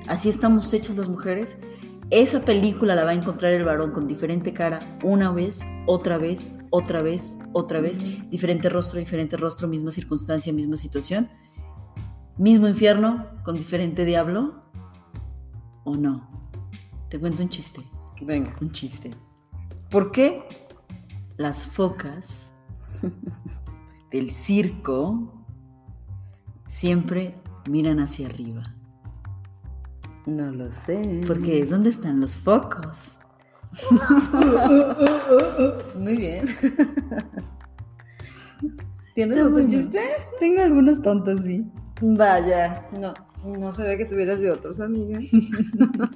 ¿Así 0.07 0.29
estamos 0.29 0.73
hechas 0.73 0.97
las 0.97 1.09
mujeres? 1.09 1.57
Esa 2.11 2.45
película 2.45 2.97
la 2.97 3.05
va 3.05 3.11
a 3.11 3.15
encontrar 3.15 3.53
el 3.53 3.65
varón 3.65 3.93
con 3.93 4.09
diferente 4.09 4.53
cara 4.53 4.99
una 5.05 5.31
vez, 5.31 5.65
otra 5.87 6.19
vez, 6.19 6.53
otra 6.71 7.03
vez, 7.03 7.39
otra 7.53 7.81
vez, 7.81 8.01
diferente 8.31 8.69
rostro, 8.69 8.99
diferente 8.99 9.37
rostro, 9.37 9.69
misma 9.69 9.93
circunstancia, 9.93 10.53
misma 10.53 10.77
situación, 10.77 11.29
mismo 12.37 12.67
infierno 12.67 13.29
con 13.45 13.57
diferente 13.57 14.05
diablo 14.05 14.61
o 15.85 15.97
no. 15.97 16.29
Te 17.09 17.19
cuento 17.19 17.43
un 17.43 17.49
chiste, 17.49 17.81
Venga. 18.21 18.55
un 18.61 18.71
chiste. 18.71 19.11
¿Por 19.91 20.13
qué 20.13 20.45
las 21.37 21.65
focas 21.65 22.55
del 24.13 24.31
circo 24.31 25.33
siempre 26.67 27.35
miran 27.69 27.99
hacia 28.01 28.27
arriba? 28.27 28.75
No 30.27 30.53
lo 30.53 30.71
sé. 30.71 31.23
Porque 31.27 31.61
es 31.61 31.71
donde 31.71 31.91
están 31.91 32.21
los 32.21 32.37
focos. 32.37 33.17
Muy 35.99 36.17
bien. 36.17 36.47
¿Tienes 39.15 39.39
otro 39.41 39.53
bueno. 39.53 39.69
chiste? 39.69 40.01
Tengo 40.39 40.63
algunos 40.63 41.03
tontos, 41.03 41.41
sí. 41.41 41.67
Vaya, 42.01 42.89
no, 42.99 43.13
no 43.45 43.71
ve 43.71 43.99
que 43.99 44.05
tuvieras 44.05 44.41
de 44.41 44.51
otros, 44.51 44.81
amiga. 44.81 45.19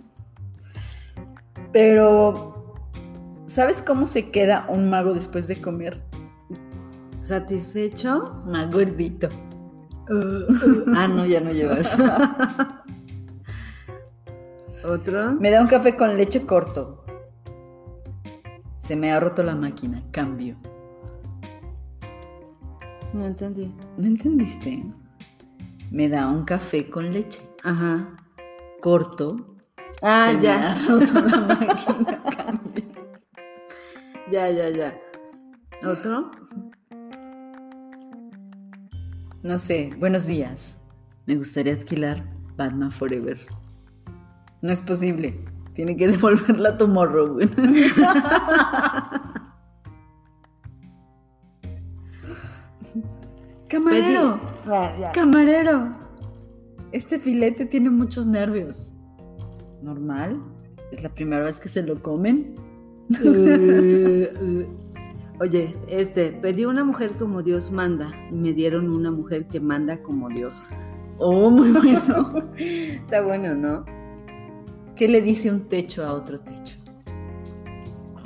Pero, 1.72 2.76
¿sabes 3.46 3.82
cómo 3.82 4.06
se 4.06 4.30
queda 4.30 4.66
un 4.68 4.90
mago 4.90 5.12
después 5.14 5.48
de 5.48 5.60
comer? 5.60 6.00
¿Satisfecho? 7.22 8.42
Más 8.46 8.70
gordito. 8.70 9.28
ah, 10.96 11.08
no, 11.08 11.24
ya 11.26 11.40
no 11.40 11.50
lleva 11.50 11.78
eso. 11.78 11.96
¿Otro? 14.84 15.32
Me 15.32 15.50
da 15.50 15.62
un 15.62 15.66
café 15.66 15.96
con 15.96 16.16
leche 16.16 16.44
corto. 16.44 17.04
Se 18.78 18.96
me 18.96 19.10
ha 19.10 19.18
roto 19.18 19.42
la 19.42 19.54
máquina. 19.54 20.02
Cambio. 20.10 20.56
No 23.14 23.24
entendí. 23.26 23.74
¿No 23.96 24.06
entendiste? 24.06 24.84
Me 25.94 26.08
da 26.08 26.26
un 26.28 26.44
café 26.44 26.90
con 26.90 27.12
leche 27.12 27.40
Ajá. 27.62 28.16
corto. 28.80 29.56
Ah, 30.02 30.30
se 30.32 30.36
me 30.38 30.42
ya. 30.42 30.72
ha 30.72 30.88
roto 30.88 31.20
la 31.20 31.38
máquina. 31.48 32.60
Ya, 34.32 34.50
ya, 34.50 34.70
ya. 34.70 34.98
¿Otro? 35.86 36.30
No 39.44 39.58
sé. 39.58 39.94
Buenos 40.00 40.26
días. 40.26 40.82
Me 41.26 41.36
gustaría 41.36 41.74
alquilar 41.74 42.24
Batman 42.56 42.90
Forever. 42.90 43.38
No 44.62 44.72
es 44.72 44.80
posible. 44.80 45.44
Tiene 45.74 45.96
que 45.96 46.08
devolverla 46.12 46.76
tomorrow. 46.76 47.34
güey. 47.34 47.48
Camarero. 53.68 54.38
Camarero, 55.12 55.92
este 56.92 57.18
filete 57.18 57.66
tiene 57.66 57.90
muchos 57.90 58.26
nervios. 58.26 58.92
¿Normal? 59.82 60.42
¿Es 60.90 61.02
la 61.02 61.08
primera 61.08 61.42
vez 61.44 61.58
que 61.58 61.68
se 61.68 61.82
lo 61.82 62.02
comen? 62.02 62.54
Eh, 63.22 64.32
eh. 64.34 64.68
Oye, 65.40 65.74
este, 65.88 66.30
pedí 66.30 66.64
una 66.64 66.84
mujer 66.84 67.12
como 67.18 67.42
Dios 67.42 67.70
manda 67.70 68.12
y 68.30 68.34
me 68.34 68.52
dieron 68.52 68.88
una 68.88 69.10
mujer 69.10 69.46
que 69.48 69.60
manda 69.60 70.00
como 70.00 70.28
Dios. 70.28 70.68
Oh, 71.18 71.50
muy 71.50 71.72
bueno. 71.72 72.50
Está 72.56 73.22
bueno, 73.22 73.54
¿no? 73.54 73.84
¿Qué 74.96 75.08
le 75.08 75.20
dice 75.20 75.50
un 75.50 75.68
techo 75.68 76.04
a 76.04 76.14
otro 76.14 76.38
techo? 76.40 76.76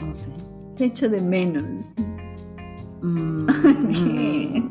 No 0.01 0.15
sé. 0.15 0.31
Techo 0.77 1.09
de 1.09 1.23
menos. 1.23 1.95
Mm, 3.03 3.47
¿Qué? 3.93 4.63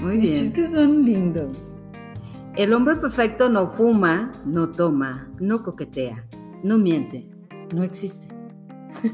Muy 0.00 0.16
bien. 0.18 0.34
chistes 0.34 0.72
son 0.72 1.04
lindos. 1.04 1.74
El 2.56 2.72
hombre 2.72 2.96
perfecto 2.96 3.48
no 3.48 3.68
fuma, 3.68 4.32
no 4.44 4.70
toma, 4.70 5.30
no 5.38 5.62
coquetea, 5.62 6.26
no 6.64 6.76
miente, 6.78 7.30
no 7.72 7.84
existe. 7.84 8.26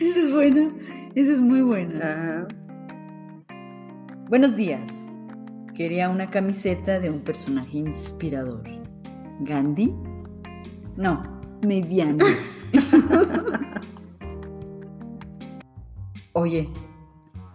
Esa 0.00 0.20
es 0.20 0.32
buena. 0.32 0.70
Esa 1.14 1.32
es 1.32 1.40
muy 1.40 1.62
buena. 1.62 1.98
Ajá. 1.98 2.46
Buenos 4.28 4.54
días. 4.56 5.12
Quería 5.74 6.08
una 6.10 6.30
camiseta 6.30 7.00
de 7.00 7.10
un 7.10 7.20
personaje 7.20 7.78
inspirador. 7.78 8.62
¿Gandhi? 9.40 9.94
No, 10.96 11.22
mediano. 11.66 12.24
Oye, 16.34 16.70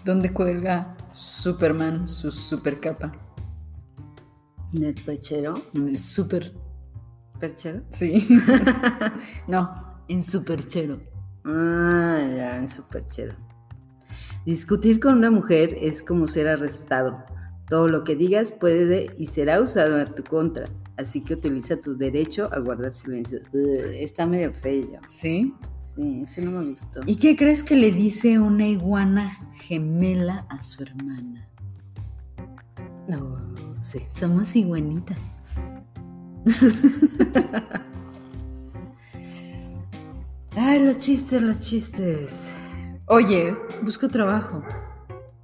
¿dónde 0.06 0.32
cuelga 0.32 0.96
Superman 1.12 2.08
su 2.08 2.30
super 2.30 2.80
capa? 2.80 3.12
¿En 4.72 4.84
el 4.84 4.94
perchero? 4.94 5.56
En 5.74 5.88
el 5.88 5.98
super. 5.98 6.54
¿Perchero? 7.40 7.82
Sí. 7.90 8.28
no, 9.48 10.00
en 10.08 10.22
superchero. 10.22 11.00
Ah, 11.44 12.20
ya, 12.36 12.58
en 12.58 12.68
su 12.68 12.88
perchero. 12.88 13.36
Discutir 14.46 15.00
con 15.00 15.16
una 15.16 15.32
mujer 15.32 15.76
es 15.82 16.04
como 16.04 16.28
ser 16.28 16.48
arrestado. 16.48 17.24
Todo 17.70 17.88
lo 17.88 18.04
que 18.04 18.16
digas 18.16 18.52
puede 18.52 19.12
y 19.18 19.26
será 19.26 19.60
usado 19.60 20.00
en 20.00 20.14
tu 20.14 20.24
contra. 20.24 20.66
Así 20.98 21.24
que 21.24 21.34
utiliza 21.34 21.78
tu 21.78 21.98
derecho 21.98 22.48
a 22.54 22.60
guardar 22.60 22.94
silencio. 22.94 23.40
Ugh, 23.54 23.86
está 23.94 24.28
medio 24.28 24.54
feo. 24.54 25.00
¿Sí? 25.08 25.56
Sí, 25.96 26.22
ese 26.22 26.42
no 26.44 26.52
me 26.52 26.70
gustó. 26.70 27.00
¿Y 27.06 27.16
qué 27.16 27.36
crees 27.36 27.64
que 27.64 27.76
le 27.76 27.92
dice 27.92 28.40
una 28.40 28.68
iguana 28.68 29.32
gemela 29.62 30.46
a 30.50 30.62
su 30.62 30.84
hermana? 30.84 31.48
No, 33.08 33.38
sí. 33.82 34.02
Somos 34.12 34.56
iguanitas. 34.56 35.42
Ay, 40.58 40.84
los 40.84 41.00
chistes, 41.00 41.42
los 41.42 41.60
chistes. 41.60 42.52
Oye, 43.06 43.56
busco 43.82 44.10
trabajo. 44.10 44.64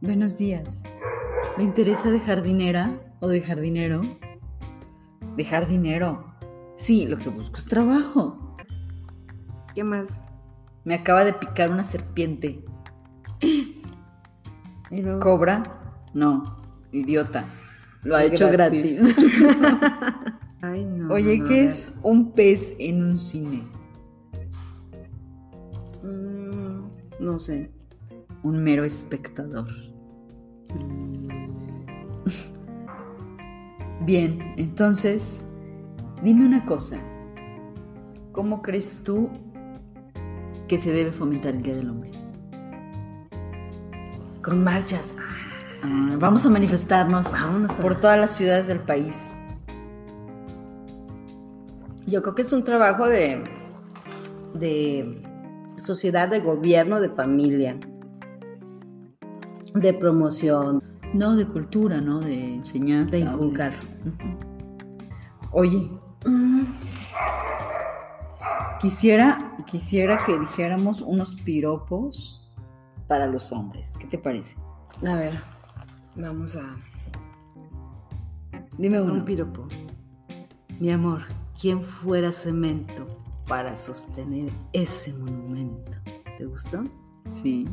Buenos 0.02 0.38
días. 0.38 0.84
¿Le 1.58 1.64
interesa 1.64 2.12
de 2.12 2.20
jardinera 2.20 3.00
o 3.22 3.30
de 3.30 3.42
jardinero? 3.42 4.02
De 5.38 5.46
jardinero. 5.46 6.36
Sí, 6.76 7.08
lo 7.08 7.18
que 7.18 7.30
busco 7.30 7.58
es 7.58 7.66
trabajo. 7.66 8.58
¿Qué 9.74 9.84
más? 9.84 10.22
Me 10.86 10.96
acaba 10.96 11.26
de 11.26 11.34
picar 11.34 11.70
una 11.70 11.84
serpiente. 11.84 12.64
Y 14.90 15.02
luego- 15.02 15.20
¿Cobra? 15.22 15.64
No, 16.14 16.58
idiota. 16.92 17.46
Lo 18.04 18.16
ha 18.16 18.24
hecho 18.24 18.48
gratis. 18.52 19.16
gratis. 19.16 19.18
Ay, 20.62 20.86
no. 20.86 21.12
Oye, 21.12 21.38
no, 21.38 21.44
no, 21.44 21.50
¿qué 21.50 21.64
es 21.64 21.96
un 22.04 22.32
pez 22.34 22.76
en 22.78 23.02
un 23.02 23.18
cine? 23.18 23.64
Mm, 26.04 26.84
no 27.20 27.40
sé. 27.40 27.72
Un 28.44 28.64
mero 28.64 28.84
espectador. 28.84 29.68
Bien, 34.06 34.54
entonces, 34.58 35.44
dime 36.22 36.46
una 36.46 36.64
cosa. 36.66 37.00
¿Cómo 38.32 38.62
crees 38.62 39.02
tú 39.04 39.32
que 40.74 40.80
se 40.80 40.92
debe 40.92 41.12
fomentar 41.12 41.54
el 41.54 41.62
Día 41.62 41.76
del 41.76 41.88
Hombre? 41.92 42.10
Con 44.44 44.64
marchas. 44.64 45.14
Ah, 45.84 46.16
vamos 46.20 46.48
a 46.48 46.50
manifestarnos 46.50 47.32
a- 47.32 47.80
por 47.80 47.94
todas 48.00 48.20
las 48.20 48.32
ciudades 48.32 48.66
del 48.66 48.80
país. 48.80 49.34
Yo 52.08 52.24
creo 52.24 52.34
que 52.34 52.42
es 52.42 52.52
un 52.54 52.64
trabajo 52.64 53.06
de, 53.08 53.44
de 54.56 55.22
sociedad, 55.78 56.28
de 56.28 56.40
gobierno, 56.40 57.00
de 57.00 57.10
familia, 57.12 57.78
de 59.76 59.94
promoción, 59.94 60.82
No, 61.14 61.36
de 61.36 61.46
cultura, 61.46 62.02
¿no? 62.02 62.20
De 62.20 62.56
enseñanza. 62.56 63.12
de 63.16 63.20
inculcar. 63.20 63.74
Oye, 65.52 65.92
quisiera, 68.82 69.53
quisiera 69.66 70.24
que 70.26 70.38
dijéramos 70.40 71.02
unos 71.02 71.36
piropos 71.36 72.52
para 73.08 73.28
los 73.28 73.52
hombres. 73.52 73.96
¿Qué 74.00 74.08
te 74.08 74.18
parece? 74.18 74.56
A 75.06 75.16
ver, 75.16 75.34
vamos 76.16 76.56
a 76.56 76.76
Dime 78.78 79.02
uno. 79.02 79.14
un 79.14 79.26
piropo. 79.26 79.68
Mi 80.80 80.92
amor, 80.92 81.22
¿quién 81.60 81.82
fuera 81.82 82.32
cemento 82.32 83.08
para 83.48 83.78
sostener 83.78 84.52
ese 84.74 85.14
monumento? 85.14 85.92
¿Te 86.38 86.46
gustó? 86.46 86.84
Sí. 87.30 87.68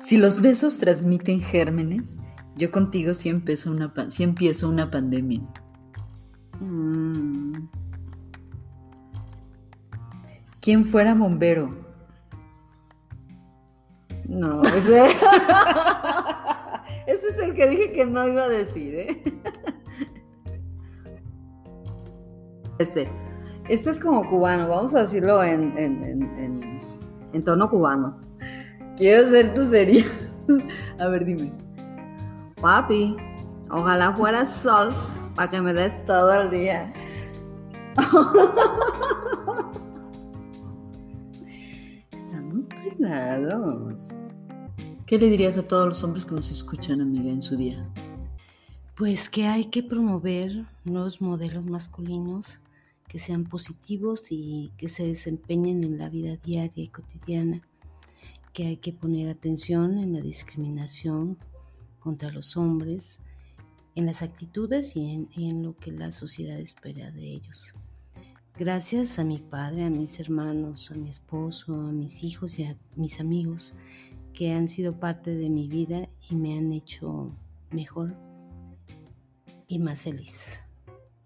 Si 0.00 0.16
los 0.16 0.40
besos 0.40 0.78
transmiten 0.78 1.40
gérmenes, 1.40 2.16
yo 2.56 2.70
contigo 2.70 3.12
sí 3.12 3.28
empiezo 3.28 3.70
una, 3.70 3.92
sí 4.08 4.22
empiezo 4.22 4.68
una 4.68 4.90
pandemia. 4.90 5.42
Mm, 6.60 7.25
¿Quién 10.66 10.84
fuera 10.84 11.14
bombero? 11.14 11.70
no, 14.24 14.64
ese... 14.64 15.00
ese 17.06 17.28
es 17.28 17.38
el 17.38 17.54
que 17.54 17.68
dije 17.68 17.92
que 17.92 18.04
no 18.04 18.26
iba 18.26 18.42
a 18.42 18.48
decir, 18.48 18.94
¿eh? 18.96 19.22
Este, 22.80 23.08
este 23.68 23.90
es 23.90 24.00
como 24.00 24.28
cubano, 24.28 24.68
vamos 24.68 24.92
a 24.96 25.02
decirlo 25.02 25.40
en, 25.44 25.72
en, 25.78 26.02
en, 26.02 26.80
en- 27.32 27.44
tono 27.44 27.70
cubano. 27.70 28.20
Quiero 28.96 29.24
ser 29.28 29.54
tu 29.54 29.64
serie. 29.66 30.04
A 30.98 31.06
ver, 31.06 31.24
dime. 31.24 31.52
Papi, 32.60 33.16
ojalá 33.70 34.16
fuera 34.16 34.44
sol 34.44 34.88
para 35.36 35.48
que 35.48 35.62
me 35.62 35.72
des 35.72 36.04
todo 36.06 36.34
el 36.34 36.50
día. 36.50 36.92
¿Qué 45.06 45.18
le 45.18 45.30
dirías 45.30 45.56
a 45.58 45.68
todos 45.68 45.86
los 45.86 46.02
hombres 46.02 46.26
que 46.26 46.34
nos 46.34 46.50
escuchan, 46.50 47.00
amiga, 47.00 47.30
en 47.30 47.40
su 47.40 47.56
día? 47.56 47.88
Pues 48.96 49.28
que 49.28 49.46
hay 49.46 49.66
que 49.66 49.84
promover 49.84 50.66
nuevos 50.84 51.20
modelos 51.20 51.64
masculinos 51.66 52.58
que 53.06 53.20
sean 53.20 53.44
positivos 53.44 54.24
y 54.30 54.72
que 54.76 54.88
se 54.88 55.06
desempeñen 55.06 55.84
en 55.84 55.98
la 55.98 56.08
vida 56.08 56.36
diaria 56.36 56.82
y 56.82 56.88
cotidiana, 56.88 57.62
que 58.52 58.66
hay 58.66 58.76
que 58.78 58.92
poner 58.92 59.28
atención 59.28 59.98
en 59.98 60.14
la 60.14 60.20
discriminación 60.20 61.38
contra 62.00 62.30
los 62.30 62.56
hombres, 62.56 63.20
en 63.94 64.06
las 64.06 64.22
actitudes 64.22 64.96
y 64.96 65.12
en, 65.12 65.28
y 65.36 65.48
en 65.48 65.62
lo 65.62 65.76
que 65.76 65.92
la 65.92 66.10
sociedad 66.10 66.58
espera 66.58 67.12
de 67.12 67.34
ellos. 67.34 67.74
Gracias 68.58 69.18
a 69.18 69.24
mi 69.24 69.36
padre, 69.36 69.84
a 69.84 69.90
mis 69.90 70.18
hermanos, 70.18 70.90
a 70.90 70.94
mi 70.94 71.10
esposo, 71.10 71.74
a 71.74 71.92
mis 71.92 72.24
hijos 72.24 72.58
y 72.58 72.64
a 72.64 72.74
mis 72.94 73.20
amigos 73.20 73.74
que 74.32 74.54
han 74.54 74.66
sido 74.66 74.98
parte 74.98 75.30
de 75.34 75.50
mi 75.50 75.68
vida 75.68 76.08
y 76.30 76.36
me 76.36 76.56
han 76.56 76.72
hecho 76.72 77.36
mejor 77.70 78.14
y 79.66 79.78
más 79.78 80.02
feliz. 80.02 80.62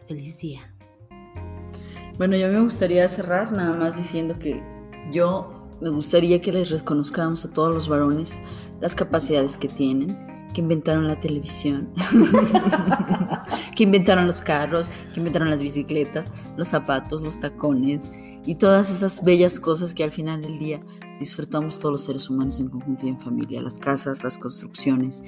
Feliz 0.09 0.41
día. 0.41 0.75
Bueno, 2.19 2.37
yo 2.37 2.49
me 2.49 2.61
gustaría 2.61 3.07
cerrar 3.07 3.53
nada 3.53 3.77
más 3.77 3.97
diciendo 3.97 4.37
que 4.41 4.61
yo 5.13 5.69
me 5.81 5.91
gustaría 5.91 6.43
que 6.43 6.53
les 6.53 6.71
reconozcamos 6.71 7.45
a 7.45 7.53
todos 7.53 7.73
los 7.73 7.89
varones 7.89 8.43
las 8.81 8.97
capacidades 8.97 9.57
que 9.57 9.69
tienen, 9.69 10.19
que 10.53 10.61
inventaron 10.61 11.07
la 11.07 11.19
televisión, 11.21 11.91
que 13.77 13.85
inventaron 13.85 14.27
los 14.27 14.43
carros, 14.43 14.91
que 15.13 15.21
inventaron 15.21 15.51
las 15.51 15.63
bicicletas, 15.63 16.33
los 16.57 16.69
zapatos, 16.69 17.23
los 17.23 17.39
tacones 17.41 18.11
y 18.45 18.55
todas 18.57 18.91
esas 18.91 19.23
bellas 19.25 19.61
cosas 19.61 19.95
que 19.95 20.05
al 20.05 20.11
final 20.11 20.43
del 20.43 20.59
día 20.59 20.81
disfrutamos 21.19 21.79
todos 21.79 21.93
los 21.93 22.05
seres 22.05 22.31
humanos 22.31 22.59
en 22.61 22.69
conjunto 22.69 23.07
y 23.07 23.11
en 23.11 23.19
familia, 23.19 23.61
las 23.61 23.79
casas, 23.79 24.25
las 24.25 24.39
construcciones, 24.39 25.23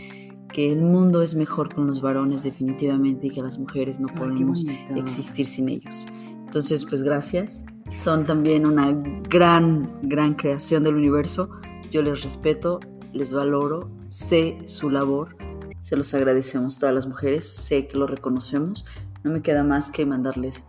que 0.53 0.73
el 0.73 0.83
mundo 0.83 1.23
es 1.23 1.35
mejor 1.35 1.75
con 1.75 1.87
los 1.87 2.01
varones 2.01 2.43
definitivamente 2.43 3.27
y 3.27 3.31
que 3.31 3.43
las 3.43 3.59
mujeres 3.59 4.01
no 4.01 4.09
Ay, 4.09 4.15
podemos 4.17 4.65
existir 4.97 5.47
sin 5.47 5.69
ellos. 5.69 6.07
Entonces, 6.45 6.85
pues 6.85 7.03
gracias. 7.03 7.65
Son 7.91 8.27
también 8.27 8.67
una 8.67 8.93
gran, 9.29 9.91
gran 10.03 10.35
creación 10.35 10.85
del 10.85 10.97
universo. 10.97 11.51
Yo 11.91 12.03
les 12.03 12.23
respeto, 12.23 12.81
les 13.13 13.33
valoro, 13.33 13.91
sé 14.09 14.59
su 14.67 14.91
labor. 14.91 15.37
Se 15.81 15.97
los 15.97 16.15
agradecemos 16.15 16.79
todas 16.79 16.95
las 16.95 17.07
mujeres, 17.07 17.49
sé 17.49 17.87
que 17.87 17.99
lo 17.99 18.07
reconocemos. 18.07 18.85
No 19.25 19.33
me 19.33 19.43
queda 19.43 19.65
más 19.65 19.91
que 19.91 20.07
mandarles 20.07 20.67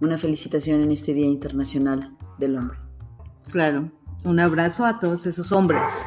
una 0.00 0.18
felicitación 0.18 0.80
en 0.80 0.90
este 0.90 1.14
Día 1.14 1.26
Internacional 1.26 2.16
del 2.38 2.58
Hombre. 2.58 2.78
Claro. 3.50 3.90
Un 4.24 4.40
abrazo 4.40 4.84
a 4.84 4.98
todos 4.98 5.26
esos 5.26 5.52
hombres. 5.52 6.06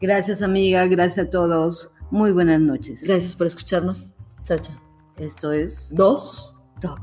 Gracias 0.00 0.42
amiga, 0.42 0.86
gracias 0.86 1.26
a 1.26 1.30
todos. 1.30 1.92
Muy 2.10 2.32
buenas 2.32 2.60
noches. 2.60 3.04
Gracias 3.06 3.36
por 3.36 3.46
escucharnos. 3.46 4.14
Chao, 4.42 4.58
chao. 4.58 4.76
Esto 5.16 5.52
es 5.52 5.94
Dos. 5.96 6.62
Top. 6.80 6.98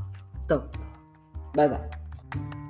Top. 0.48 0.74
Bye, 1.54 1.68
bye. 1.68 2.65